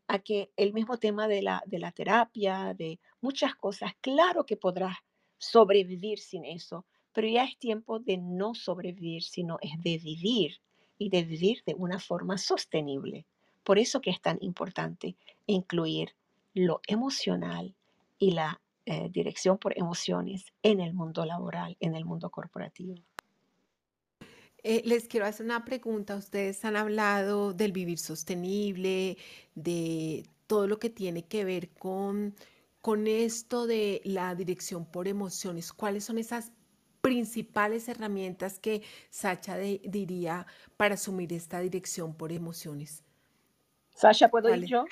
[0.07, 4.57] a que el mismo tema de la, de la terapia, de muchas cosas, claro que
[4.57, 4.97] podrás
[5.37, 10.59] sobrevivir sin eso, pero ya es tiempo de no sobrevivir, sino es de vivir
[10.97, 13.25] y de vivir de una forma sostenible.
[13.63, 15.15] Por eso que es tan importante
[15.47, 16.15] incluir
[16.53, 17.75] lo emocional
[18.19, 22.95] y la eh, dirección por emociones en el mundo laboral, en el mundo corporativo.
[24.67, 26.15] Eh, les quiero hacer una pregunta.
[26.15, 29.15] Ustedes han hablado del vivir sostenible,
[29.53, 32.33] de todo lo que tiene que ver con,
[32.81, 35.71] con esto de la dirección por emociones.
[35.71, 36.51] ¿Cuáles son esas
[37.01, 38.81] principales herramientas que
[39.11, 40.47] Sacha diría
[40.77, 43.03] para asumir esta dirección por emociones?
[43.93, 44.85] Sacha, ¿puedo ir yo?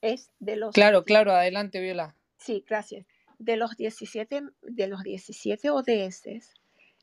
[0.00, 0.72] Es de los...
[0.72, 2.14] Claro, claro, adelante, Viola.
[2.38, 3.04] Sí, gracias.
[3.40, 6.61] De los 17, de los 17 ODS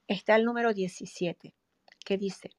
[0.09, 1.53] está el número 17,
[2.03, 2.51] que dice,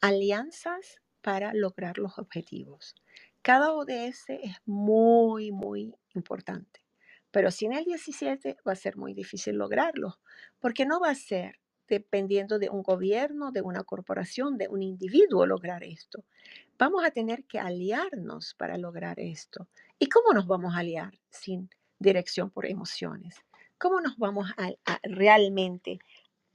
[0.00, 2.94] alianzas para lograr los objetivos.
[3.42, 6.84] Cada ODS es muy, muy importante.
[7.30, 10.18] Pero sin el 17 va a ser muy difícil lograrlo,
[10.58, 11.58] porque no va a ser
[11.88, 16.24] dependiendo de un gobierno, de una corporación, de un individuo lograr esto.
[16.78, 19.68] vamos a tener que aliarnos para lograr esto.
[19.98, 23.36] ¿Y cómo nos vamos a aliar sin dirección por emociones?
[23.78, 24.70] ¿Cómo nos vamos a,
[25.02, 25.98] realmente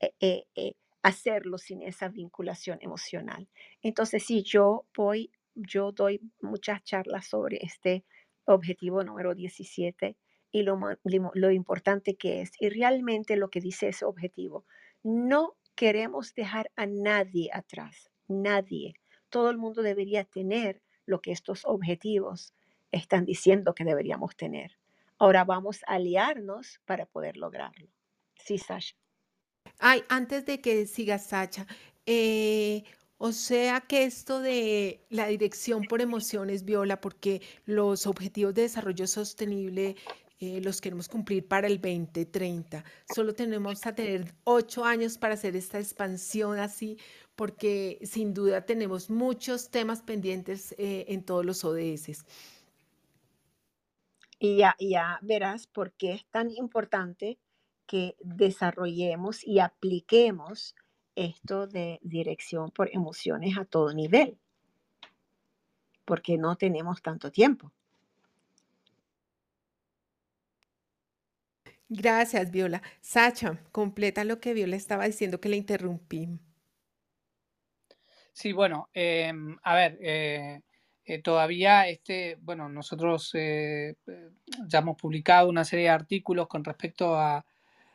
[0.01, 0.73] eh, eh, eh,
[1.03, 3.47] hacerlo sin esa vinculación emocional?
[3.81, 8.03] Entonces, si yo voy, yo doy muchas charlas sobre este
[8.45, 10.17] objetivo número 17
[10.51, 14.65] y lo, lo importante que es y realmente lo que dice ese objetivo.
[15.03, 18.93] No queremos dejar a nadie atrás, nadie.
[19.29, 22.53] Todo el mundo debería tener lo que estos objetivos
[22.91, 24.77] están diciendo que deberíamos tener.
[25.17, 27.87] Ahora vamos a aliarnos para poder lograrlo.
[28.35, 29.00] Sí, Sasha.
[29.79, 31.65] Ay, antes de que siga Sacha,
[32.05, 32.83] eh,
[33.17, 39.07] o sea que esto de la dirección por emociones viola porque los objetivos de desarrollo
[39.07, 39.95] sostenible
[40.39, 42.83] eh, los queremos cumplir para el 2030.
[43.13, 46.97] Solo tenemos a tener ocho años para hacer esta expansión así,
[47.35, 52.25] porque sin duda tenemos muchos temas pendientes eh, en todos los ODS.
[54.39, 57.37] Y ya, ya verás por qué es tan importante
[57.91, 60.75] que desarrollemos y apliquemos
[61.13, 64.37] esto de dirección por emociones a todo nivel,
[66.05, 67.73] porque no tenemos tanto tiempo.
[71.89, 72.81] Gracias, Viola.
[73.01, 76.29] Sacha, completa lo que Viola estaba diciendo que le interrumpí.
[78.31, 80.61] Sí, bueno, em, a ver, eh,
[81.03, 83.95] eh, todavía este, bueno, nosotros eh,
[84.65, 87.45] ya hemos publicado una serie de artículos con respecto a,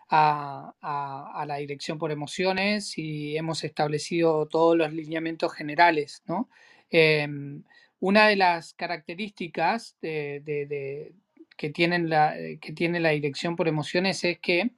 [0.09, 6.49] a, la dirección por emociones y hemos establecido todos los lineamientos generales, ¿no?
[6.91, 7.63] Em,
[8.01, 14.71] una de las características que, tienen la, que tiene la dirección por emociones es que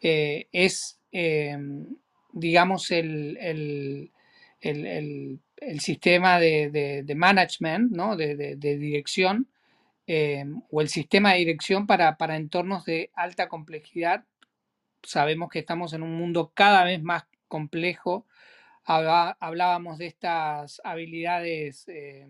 [0.00, 1.86] eh, es, em,
[2.32, 3.38] digamos, el,
[4.60, 5.40] el,
[5.80, 8.16] sistema de, management, ¿no?
[8.16, 9.48] de, dirección,
[10.06, 14.24] em, o el sistema de dirección para, para entornos de alta complejidad
[15.02, 18.26] sabemos que estamos en un mundo cada vez más complejo.
[18.84, 22.26] Hablábamos de estas habilidades eh,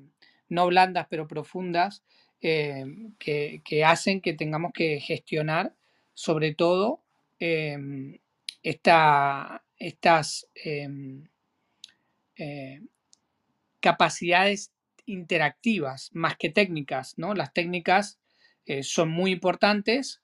[0.49, 2.03] no blandas pero profundas
[2.41, 2.85] eh,
[3.19, 5.75] que, hacen que tengamos que gestionar
[6.15, 7.01] sobre todo
[7.39, 8.19] em,
[8.63, 11.29] estas em,
[12.37, 12.81] eh,
[13.81, 14.73] capacidades
[15.07, 17.17] interactivas más que técnicas.
[17.19, 17.35] ¿no?
[17.35, 18.19] Las técnicas
[18.83, 20.21] son muy importantes,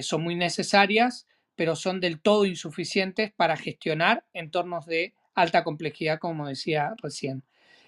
[0.00, 6.48] son muy necesarias, pero son del todo insuficientes para gestionar entornos de alta complejidad, como
[6.48, 7.42] decía recién.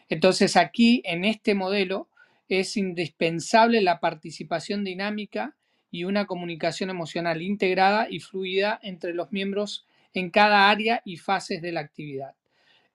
[0.08, 2.08] Entonces aquí, en este modelo,
[2.48, 5.56] es indispensable la participación dinámica
[5.90, 11.60] y una comunicación emocional integrada y fluida entre los miembros en cada área y fases
[11.60, 12.34] de la actividad.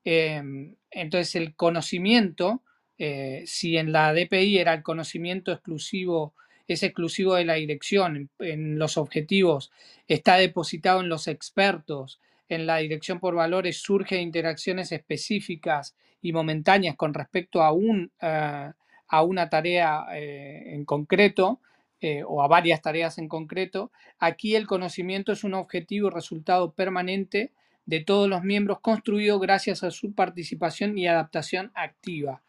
[0.03, 2.63] Em, entonces el conocimiento,
[2.97, 6.33] eh, si en la DPI era el conocimiento exclusivo
[6.73, 9.71] es exclusivo de la dirección, en, los objetivos,
[10.07, 12.19] está depositado en los expertos,
[12.49, 18.71] en la dirección por valores surge interacciones específicas y momentáneas con respecto a, un, eh,
[19.07, 21.59] a una tarea eh, en concreto
[22.01, 23.91] eh, o a varias tareas en concreto.
[24.19, 27.51] Aquí el conocimiento es un objetivo y resultado permanente
[27.85, 32.41] de todos los miembros construido gracias a su participación y adaptación activa.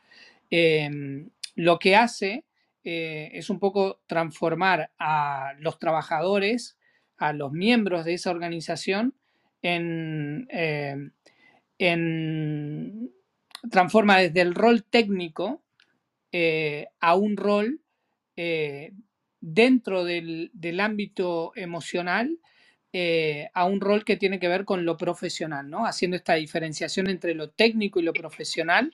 [0.51, 2.45] Em, lo que hace
[2.85, 6.77] eh, es un poco transformar a los trabajadores,
[7.17, 9.15] a los miembros de esa organización,
[9.63, 10.97] en, eh,
[13.71, 15.63] transforma desde el rol técnico
[16.33, 17.81] eh, a un rol
[19.41, 22.39] dentro del, ámbito emocional
[23.55, 25.87] a un rol que tiene que ver con lo profesional, ¿no?
[25.87, 28.93] Haciendo esta diferenciación entre lo técnico y lo profesional,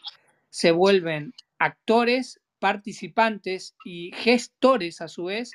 [0.51, 5.52] se vuelven actores participantes y gestores a su vez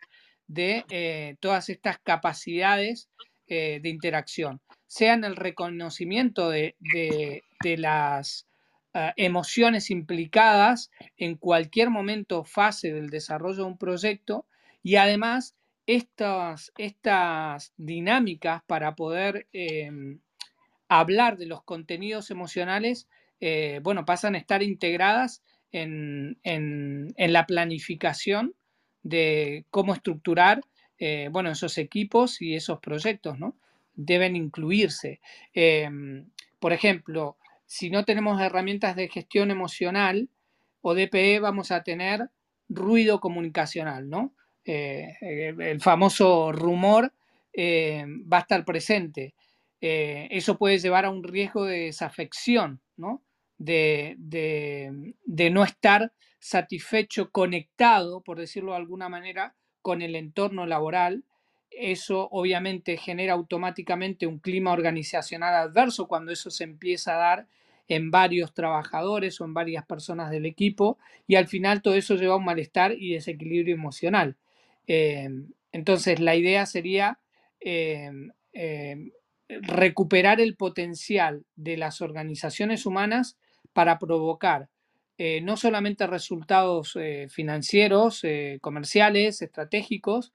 [0.48, 3.10] de eh, todas estas capacidades
[3.48, 6.76] eh, de interacción, sean el reconocimiento de,
[7.78, 8.48] las
[8.94, 14.46] ah, emociones implicadas en cualquier momento fase del desarrollo de un proyecto
[14.82, 15.56] y además
[15.86, 20.20] estas, estas dinámicas para poder em,
[20.88, 23.08] hablar de los contenidos emocionales,
[23.40, 25.42] eh, bueno, pasan a estar integradas
[25.74, 28.54] en, la planificación
[29.02, 30.62] de cómo estructurar
[31.00, 33.58] eh, bueno, esos equipos y esos proyectos, ¿no?
[33.96, 35.20] Deben incluirse.
[35.54, 36.30] Em,
[36.60, 40.30] por ejemplo, si no tenemos herramientas de gestión emocional
[40.82, 42.30] o DPE, vamos a tener
[42.70, 44.34] ruido comunicacional, ¿no?
[44.66, 47.12] Eh, el famoso rumor
[47.52, 49.34] eh, va a estar presente.
[49.82, 53.22] eso puede llevar a un riesgo de desafección, ¿no?
[53.64, 61.24] De, de, no estar satisfecho, conectado, por decirlo de alguna manera, con el entorno laboral.
[61.70, 67.48] Eso obviamente genera automáticamente un clima organizacional adverso cuando eso se empieza a dar
[67.88, 72.36] en varios trabajadores o en varias personas del equipo y al final todo eso lleva
[72.36, 74.38] a un malestar y desequilibrio emocional.
[74.88, 75.30] Eh,
[75.72, 77.20] entonces la idea sería
[77.60, 78.12] eh,
[78.54, 79.12] eh,
[79.48, 83.38] recuperar el potencial de las organizaciones humanas
[83.74, 84.70] para provocar
[85.42, 86.98] no solamente resultados
[87.30, 88.24] financieros,
[88.62, 90.34] comerciales, estratégicos,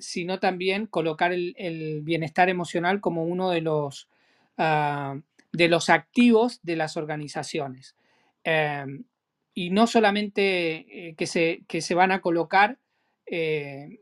[0.00, 4.08] sino también colocar el, bienestar emocional como uno de los
[4.58, 5.16] ah,
[5.54, 7.94] de los activos de las organizaciones.
[8.42, 9.04] Em,
[9.54, 12.78] y no solamente eh, que, se, que, se, van a colocar,
[13.26, 14.00] eh,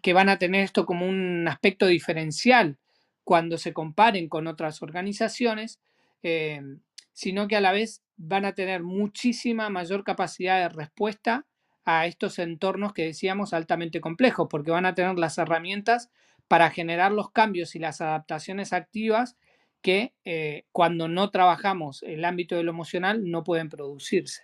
[0.00, 2.78] que van a tener esto como un aspecto diferencial
[3.24, 5.80] cuando se comparen con otras organizaciones,
[6.22, 6.80] em,
[7.12, 11.46] sino que a la vez van a tener muchísima mayor capacidad de respuesta
[11.84, 16.10] a estos entornos que decíamos altamente complejos, porque van a tener las herramientas
[16.48, 19.36] para generar los cambios y las adaptaciones activas
[19.80, 24.42] que eh, cuando no trabajamos el ámbito de lo emocional no pueden producirse.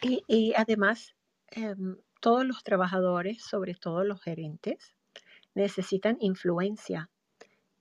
[0.00, 1.16] Y, además,
[1.50, 4.94] em, todos los trabajadores, sobre todo los gerentes,
[5.54, 7.10] necesitan influencia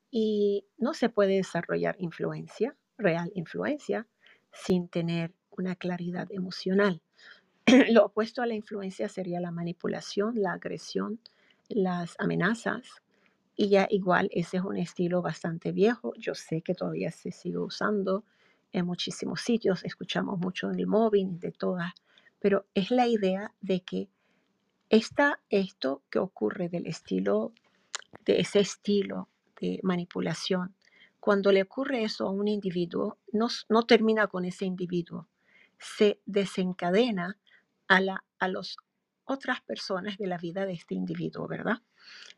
[0.10, 4.08] y no se puede desarrollar influencia, real influencia,
[4.52, 7.02] sin tener una claridad emocional.
[7.90, 11.20] Lo opuesto a la influencia sería la manipulación, la agresión,
[11.70, 13.02] las amenazas,
[13.60, 16.14] y ya igual ese es un estilo bastante viejo.
[16.16, 18.24] Yo sé que todavía se sigue usando
[18.72, 19.84] en muchísimos sitios.
[19.84, 21.92] Escuchamos mucho en el móvil, de todas.
[22.40, 24.10] Pero es la idea de que
[24.90, 27.52] está esto que ocurre del estilo,
[28.26, 29.28] de ese estilo
[29.60, 30.76] de manipulación.
[31.28, 35.28] Cuando le ocurre eso a un individuo, no, termina con ese individuo.
[35.78, 37.38] Se desencadena
[37.90, 38.78] a, la, las
[39.26, 41.82] otras personas de la vida de este individuo, ¿verdad?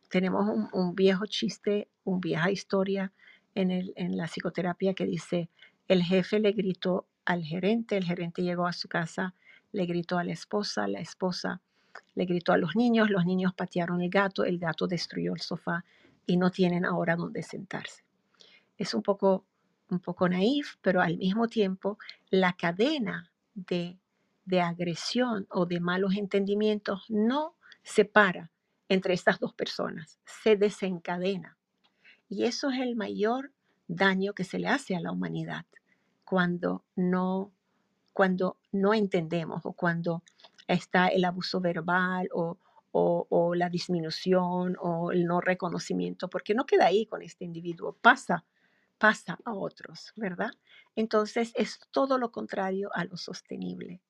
[0.10, 0.44] Tenemos
[0.74, 3.14] un, viejo chiste, una vieja historia
[3.54, 5.52] en, en la psicoterapia que dice,
[5.88, 9.36] el jefe le gritó al gerente, el gerente llegó a su casa,
[9.72, 11.62] le gritó a la esposa, la esposa
[12.16, 15.86] le gritó a los niños, los niños patearon el gato, el gato destruyó el sofá
[16.26, 18.09] y no tienen ahora dónde sentarse.
[18.80, 19.46] Es un poco,
[19.90, 22.00] un poco naif, pero al mismo tiempo
[22.32, 24.00] la cadena de,
[24.46, 28.50] de agresión o de malos entendimientos no se para
[28.88, 31.58] entre estas dos personas, se desencadena.
[32.28, 33.52] Y eso es el mayor
[33.88, 35.66] daño que se le hace a la humanidad
[36.24, 37.52] cuando no,
[38.14, 40.24] cuando no entendemos o cuando
[40.68, 42.58] está el abuso verbal o,
[42.92, 48.46] o, la disminución o el no reconocimiento, porque no queda ahí con este individuo, pasa,
[49.00, 50.52] pasa a otros, ¿verdad?
[50.96, 54.02] Entonces es todo lo contrario a lo sostenible.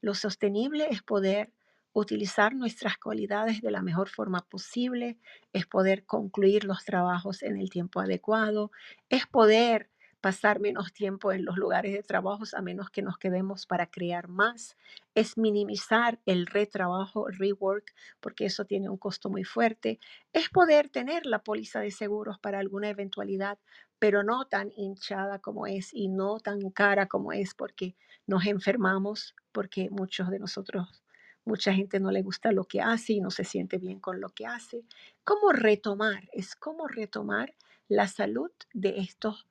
[0.00, 1.52] Lo sostenible es poder
[1.92, 5.18] utilizar nuestras cualidades de la mejor forma posible,
[5.52, 8.70] es poder concluir los trabajos en el tiempo adecuado,
[9.08, 9.90] es poder
[10.20, 14.28] pasar menos tiempo en los lugares de trabajo a menos que nos quedemos para crear
[14.28, 14.76] más,
[15.14, 20.00] es minimizar el retrabajo, el rework, porque eso tiene un costo muy fuerte,
[20.32, 23.58] es poder tener la póliza de seguros para alguna eventualidad,
[23.98, 27.96] pero no tan hinchada como es y no tan cara como es porque
[28.26, 31.02] nos enfermamos, porque muchos de nosotros
[31.46, 34.30] Mucha gente no le gusta lo que hace y no se siente bien con lo
[34.30, 34.82] que hace.
[35.22, 36.28] ¿Cómo retomar?
[36.32, 37.54] Es cómo retomar
[37.86, 39.46] la salud de estos,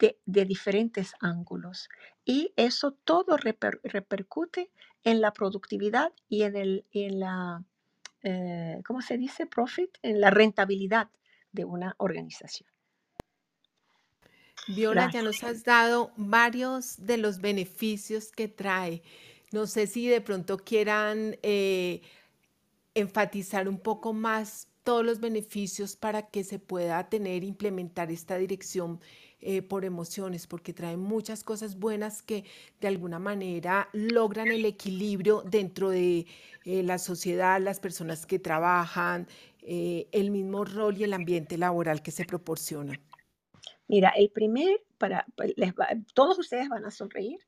[0.00, 1.88] de, diferentes ángulos.
[2.24, 4.72] Y eso todo repercute
[5.04, 7.64] en la productividad y en, el, en la,
[8.24, 9.46] eh, ¿cómo se dice?
[9.46, 11.10] Profit, en la rentabilidad
[11.52, 12.68] de una organización.
[14.68, 19.02] Viola, ya nos has dado varios de los beneficios que trae
[19.52, 22.02] no sé si de pronto quieran eh,
[22.94, 29.00] enfatizar un poco más todos los beneficios para que se pueda tener, implementar esta dirección
[29.40, 32.44] eh, por emociones, porque trae muchas cosas buenas que
[32.80, 36.26] de alguna manera logran el equilibrio dentro de
[36.64, 39.26] eh, la sociedad, las personas que trabajan,
[39.62, 42.98] el mismo rol y el ambiente laboral que se proporciona.
[43.90, 45.26] Mira, el primer, para,
[45.56, 45.74] les
[46.14, 47.40] todos ustedes van a sonreír,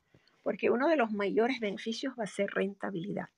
[0.43, 3.29] porque uno de los mayores beneficios va a ser rentabilidad.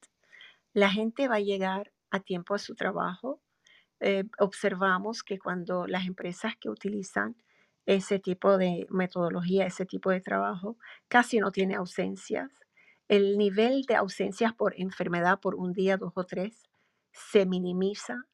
[0.72, 3.42] La gente va a llegar a tiempo a su trabajo.
[4.00, 7.36] Eh, observamos que cuando las empresas que utilizan
[7.84, 12.50] ese tipo de metodología, ese tipo de trabajo, casi no tiene ausencias.
[13.08, 16.62] El nivel de ausencias por enfermedad por un día, dos o tres,
[17.12, 18.24] se minimiza.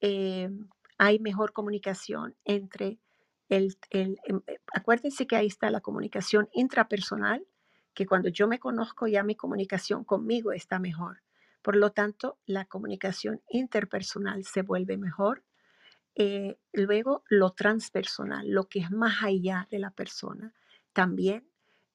[0.00, 0.50] Eh,
[0.98, 2.98] hay mejor comunicación entre
[3.50, 7.46] el, el, em, eh, acuérdense que ahí está la comunicación intrapersonal,
[7.92, 11.22] que cuando yo me conozco ya mi comunicación conmigo está mejor.
[11.60, 15.44] Por lo tanto, la comunicación interpersonal se vuelve mejor.
[16.14, 20.54] Eh, luego, lo transpersonal, lo que es más allá de la persona.
[20.92, 21.50] También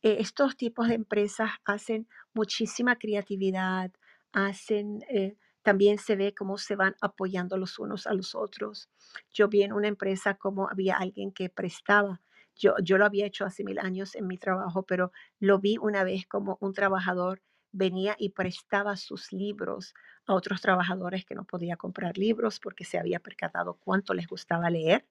[0.06, 3.91] eh, estos tipos de empresas hacen muchísima creatividad,
[4.34, 5.36] hacen, eh,
[5.66, 8.90] también se ve cómo se van apoyando los unos a los otros.
[9.34, 12.22] Yo vi en una empresa como había alguien que prestaba.
[12.56, 16.04] Yo, yo lo había hecho hace mil años en mi trabajo, pero lo vi una
[16.06, 17.42] vez como un trabajador
[17.74, 19.94] venía y prestaba sus libros
[20.28, 24.70] a otros trabajadores que no podía comprar libros porque se había percatado cuánto les gustaba
[24.70, 25.08] leer.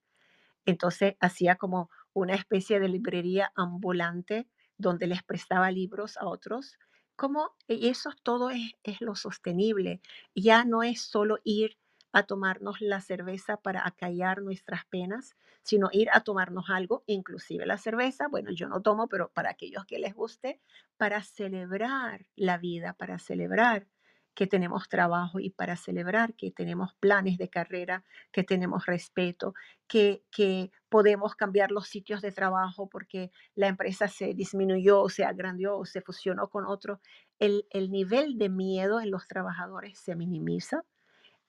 [0.66, 4.48] Entonces hacía como una especie de librería ambulante
[4.78, 6.78] donde les prestaba libros a otros.
[7.16, 10.00] Como y eso todo es, es lo sostenible.
[10.34, 11.76] Ya no es solo ir
[12.12, 17.78] a tomarnos la cerveza para acallar nuestras penas, sino ir a tomarnos algo, inclusive la
[17.78, 20.60] cerveza, bueno, yo no tomo, pero para aquellos que les guste,
[20.96, 23.88] para celebrar la vida, para celebrar
[24.34, 29.54] que tenemos trabajo y para celebrar que tenemos planes de carrera, que tenemos respeto,
[29.86, 35.76] que, que podemos cambiar los sitios de trabajo porque la empresa se disminuyó, se agrandió
[35.76, 37.00] o se fusionó con otro.
[37.40, 40.84] El, el nivel de miedo en los trabajadores se minimiza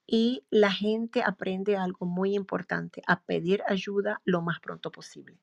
[0.07, 5.39] y la gente aprende algo muy importante, a pedir ayuda lo más pronto posible.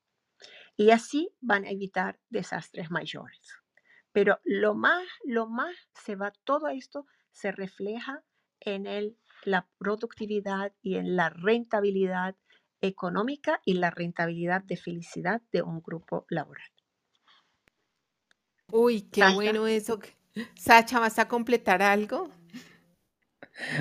[0.76, 3.54] Y así van a evitar desastres mayores.
[4.10, 8.24] Pero lo más, lo más se va, todo esto se refleja
[8.58, 12.34] en el, la productividad y en la rentabilidad
[12.82, 16.68] económica y la rentabilidad de felicidad de un grupo laboral.
[18.70, 20.00] Uy, qué bueno eso.
[20.56, 22.30] Sacha, ¿vas a completar algo?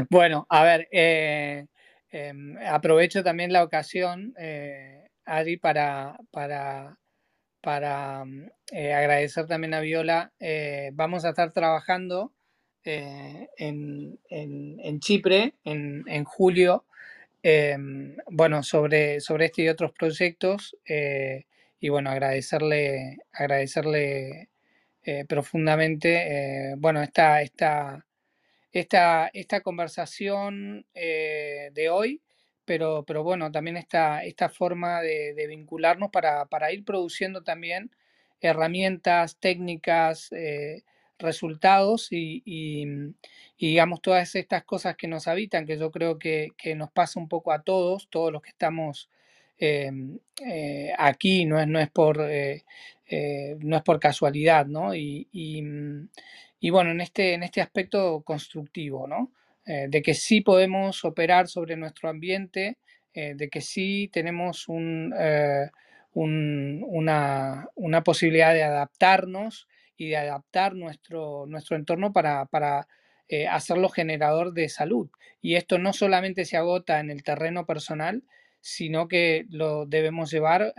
[0.10, 1.68] Bueno, a ver, eh,
[2.10, 6.98] em, aprovecho también la ocasión, eh, Ari, para, para,
[7.61, 10.34] para mm, eh, agradecer también a Viola.
[10.94, 12.34] vamos a estar trabajando
[12.84, 13.48] en,
[14.30, 16.86] en, Chipre en, en julio,
[17.43, 20.77] em, bueno, sobre, sobre este y otros proyectos.
[21.80, 24.49] y bueno, agradecerle, agradecerle
[25.27, 28.05] profundamente, bueno, esta, esta
[28.72, 32.22] esta, esta conversación eh, de hoy,
[32.65, 37.91] pero, pero bueno, también esta, esta forma de, vincularnos para, ir produciendo también
[38.39, 40.84] herramientas, técnicas, eh,
[41.22, 42.85] resultados y,
[43.60, 47.52] digamos todas estas cosas que nos habitan, que yo creo que, nos pasa un poco
[47.52, 49.10] a todos, todos los que estamos
[49.57, 52.18] em, eh, aquí, no es, no es por...
[52.18, 54.95] no es por casualidad, ¿no?
[54.95, 55.27] y,
[56.64, 59.31] y bueno, en este, en este aspecto constructivo, ¿no?
[59.65, 62.77] Eh, de que sí podemos operar sobre nuestro ambiente,
[63.14, 65.69] eh, de que sí tenemos eh,
[66.14, 69.68] un, una, una, posibilidad de adaptarnos
[70.03, 72.88] y de adaptar nuestro, nuestro entorno para, para
[73.49, 75.10] hacerlo generador de salud.
[75.41, 78.23] Y esto no solamente se agota en el terreno personal,
[78.60, 80.73] sino que lo debemos llevar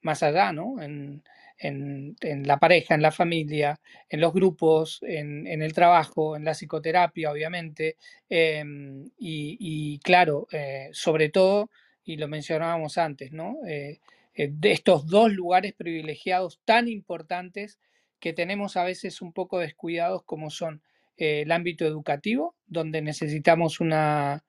[0.00, 0.82] más allá, ¿no?
[0.82, 1.22] En,
[1.58, 7.30] en, la pareja, en la familia, en los grupos, en, el trabajo, en la psicoterapia,
[7.30, 7.96] obviamente.
[8.28, 11.70] Em, y, claro, eh, sobre todo,
[12.04, 13.56] y lo mencionábamos antes, ¿no?
[13.66, 14.00] Eh, eh,
[14.34, 17.78] de estos dos lugares privilegiados tan importantes
[18.20, 20.82] que tenemos a veces un poco descuidados como son
[21.16, 24.44] el ámbito educativo, donde necesitamos una,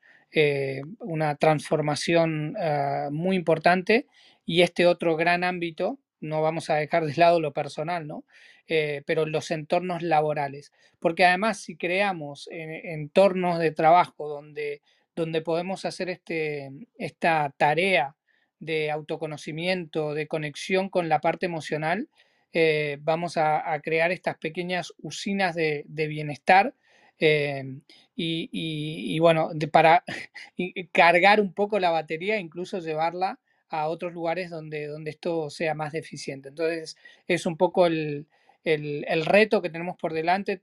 [1.00, 4.08] una transformación ah, muy importante,
[4.46, 8.24] y este otro gran ámbito no vamos a dejar de lado lo personal, ¿no?
[8.68, 10.72] Eh, pero los entornos laborales.
[11.00, 14.82] Porque además si creamos entornos de trabajo donde,
[15.16, 18.16] donde podemos hacer este, esta tarea
[18.60, 22.10] de autoconocimiento, de conexión con la parte emocional,
[22.58, 26.74] eh, vamos a, crear estas pequeñas usinas de, bienestar
[27.20, 27.80] eh,
[28.16, 30.06] y, bueno, para
[30.94, 35.92] cargar un poco la batería, incluso llevarla a otros lugares donde, donde esto sea más
[35.92, 36.48] deficiente.
[36.48, 36.96] Entonces,
[37.28, 38.26] es un poco el,
[38.64, 40.62] reto que tenemos por delante,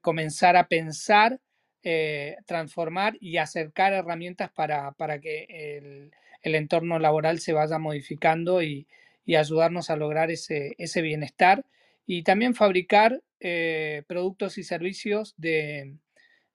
[0.00, 1.40] comenzar a pensar,
[1.82, 6.12] eh, transformar y acercar herramientas para, que el,
[6.42, 8.86] entorno laboral se vaya modificando y,
[9.34, 11.64] ayudarnos a lograr ese, bienestar
[12.06, 15.94] y también fabricar eh, productos y servicios de,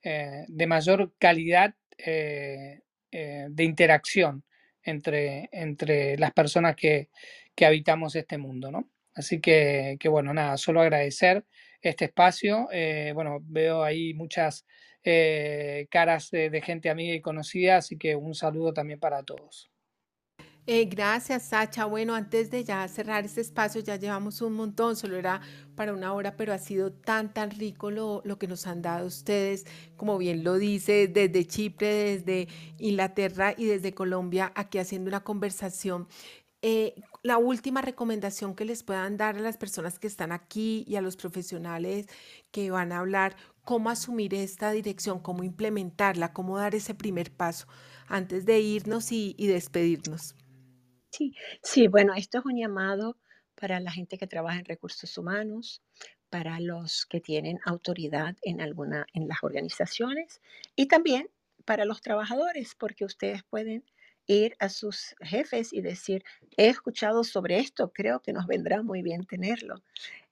[0.04, 4.44] eh, de mayor calidad de interacción
[4.88, 7.10] entre, entre las personas que,
[7.66, 8.88] habitamos este mundo, ¿no?
[9.16, 11.44] Así que, bueno, nada, solo agradecer
[11.82, 12.68] este espacio.
[12.72, 14.66] Eh, bueno, veo ahí muchas
[15.04, 19.72] eh, caras de, gente amiga y conocida, así que un saludo también para todos.
[20.70, 21.86] Eh, gracias, Sacha.
[21.86, 25.40] Bueno, antes de ya cerrar este espacio, ya llevamos un montón, solo era
[25.76, 29.08] para una hora, pero ha sido tan, tan rico lo, lo que nos han dado
[29.08, 29.66] ustedes,
[29.96, 31.88] como bien lo dice, desde Chipre,
[32.18, 32.48] desde
[32.80, 36.08] Inglaterra y desde Colombia, aquí haciendo una conversación.
[36.62, 40.98] Eh, la última recomendación que les puedan dar a las personas que están aquí y
[40.98, 42.08] a los profesionales
[42.52, 47.68] que van a hablar, cómo asumir esta dirección, cómo implementarla, cómo dar ese primer paso
[48.08, 50.36] antes de irnos y despedirnos.
[51.12, 53.18] Sí, sí, bueno, esto es un llamado
[53.56, 55.82] para la gente que trabaja en recursos humanos,
[56.30, 60.42] para los que tienen autoridad en alguna en las organizaciones
[60.76, 61.30] y también
[61.66, 63.84] para los trabajadores, porque ustedes pueden
[64.28, 66.24] ir a sus jefes y decir,
[66.58, 69.82] he escuchado sobre esto, creo que nos vendrá muy bien tenerlo.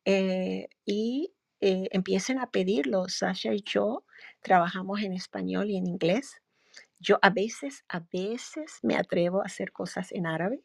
[0.06, 3.10] Eh, y eh, empiecen a pedirlo.
[3.10, 4.06] Sasha y yo
[4.42, 6.42] trabajamos en español y en inglés
[7.06, 10.62] yo a veces, a veces me atrevo a hacer cosas en árabe,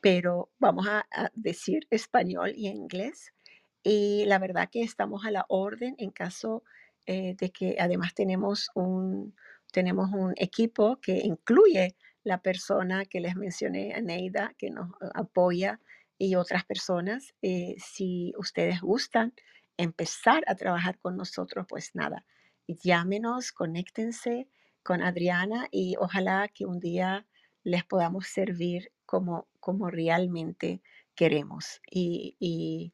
[0.00, 3.34] pero vamos a, decir español y inglés.
[3.82, 6.62] Y la verdad que estamos a la orden en caso
[7.06, 9.34] eh, de que además tenemos un,
[9.72, 15.80] tenemos un equipo que incluye la persona que les mencioné, Neida, que nos apoya
[16.16, 17.34] y otras personas.
[17.42, 19.34] Eh, si ustedes gustan
[19.76, 22.24] empezar a trabajar con nosotros, pues nada,
[22.68, 24.48] llámenos, conéctense
[24.84, 27.26] con Adriana y ojalá que un día
[27.64, 30.82] les podamos servir como, como realmente
[31.14, 31.80] queremos.
[31.90, 32.92] Y, y,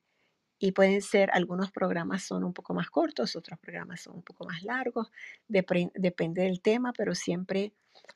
[0.72, 4.62] pueden ser, algunos programas son un poco más cortos, otros programas son un poco más
[4.62, 5.10] largos,
[5.48, 7.72] depende del tema, pero siempre,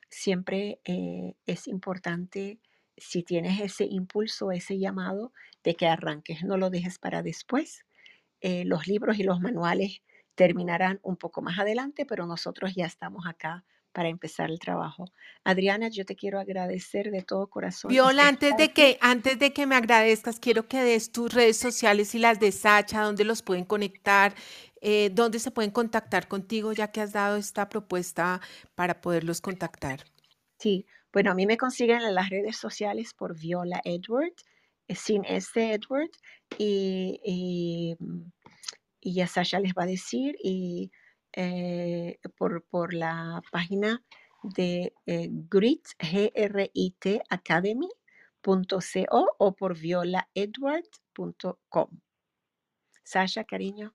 [0.09, 2.59] siempre eh, es importante
[2.97, 5.33] si tienes ese impulso, ese llamado
[5.63, 7.85] de que arranques, no lo dejes para después.
[8.41, 10.01] Eh, los libros y los manuales
[10.35, 13.63] terminarán un poco más adelante, pero nosotros ya estamos acá
[13.95, 15.05] para empezar el trabajo.
[15.45, 17.89] Adriana, yo te quiero agradecer de todo corazón.
[17.89, 22.13] Viola, antes de que antes de que me agradezcas, quiero que des tus redes sociales
[22.13, 24.35] y las de Sacha, dónde los pueden conectar,
[24.81, 28.41] eh, dónde se pueden contactar contigo, ya que has dado esta propuesta
[28.75, 30.03] para poderlos contactar.
[30.59, 34.33] Sí, bueno, a mí me consiguen en las redes sociales por Viola Edward,
[34.89, 36.09] eh, sin este Edward,
[36.57, 38.23] y, y mm,
[39.05, 40.91] y ya Sasha les va a decir y
[41.33, 44.03] eh, por, por, la página
[44.41, 47.21] de eh, Grit, G-R-I-T
[49.37, 51.89] o por violaedward.com.
[53.03, 53.93] Sasha, cariño.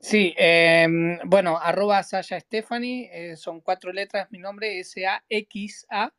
[0.00, 6.14] Sí, em, bueno, arroba Sasha Stephanie, eh, son cuatro letras, mi nombre S-A-X-A,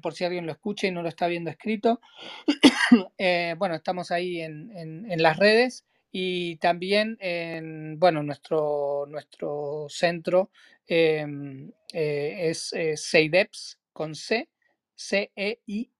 [0.00, 2.00] por si alguien lo escucha y no lo está viendo escrito.
[3.58, 5.84] bueno, estamos ahí en, en las redes.
[6.12, 10.50] Y también en, bueno, nuestro, nuestro centro
[10.86, 12.96] em, eh, es eh,
[13.92, 14.48] con C,
[14.94, 15.94] C-E-I-D-E-P-S.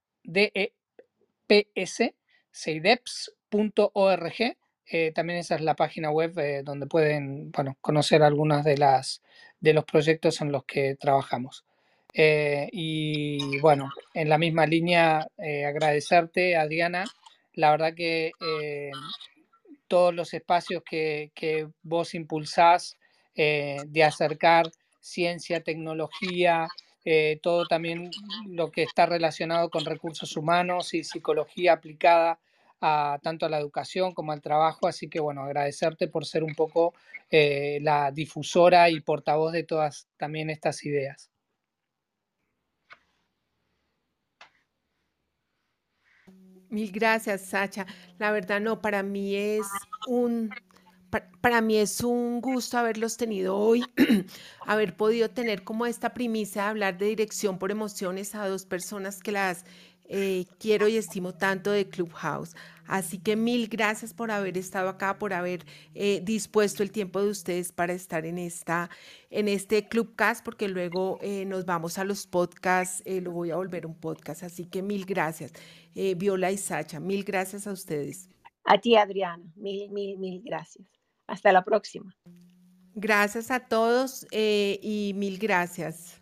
[4.92, 9.22] Eh, también esa es la página web donde pueden bueno, conocer algunos de, las,
[9.60, 11.64] de los proyectos en los que trabajamos.
[12.12, 17.04] y bueno, en la misma línea, agradecerte, Adriana.
[17.54, 18.32] La verdad que
[19.90, 22.96] todos los espacios que, vos impulsás
[23.34, 26.68] eh, de acercar ciencia, tecnología,
[27.04, 28.08] eh, todo también
[28.46, 32.38] lo que está relacionado con recursos humanos y psicología aplicada
[32.80, 34.86] a, tanto a la educación como al trabajo.
[34.86, 36.94] Así que bueno, agradecerte por ser un poco
[37.28, 41.32] eh, la difusora y portavoz de todas también estas ideas.
[46.70, 47.84] Mil gracias, Sacha.
[48.18, 49.66] La verdad, no, para mí es
[50.06, 50.50] un,
[51.40, 53.84] para, mí es un gusto haberlos tenido hoy,
[54.66, 59.20] haber podido tener como esta primicia de hablar de dirección por emociones a dos personas
[59.20, 59.64] que las
[60.04, 62.54] eh, quiero y estimo tanto de Clubhouse.
[62.90, 65.64] Así que mil gracias por haber estado acá, por haber
[65.94, 68.90] eh, dispuesto el tiempo de ustedes para estar en, esta,
[69.30, 73.86] en este Clubcast, porque luego eh, nos vamos a los podcasts, lo voy a volver
[73.86, 74.42] un podcast.
[74.42, 75.52] Así que mil gracias.
[76.16, 78.28] Viola y Sacha, mil gracias a ustedes.
[78.64, 80.88] A ti, Adriana, mil, mil, mil gracias.
[81.28, 82.12] Hasta la próxima.
[82.94, 86.19] Gracias a todos y mil gracias.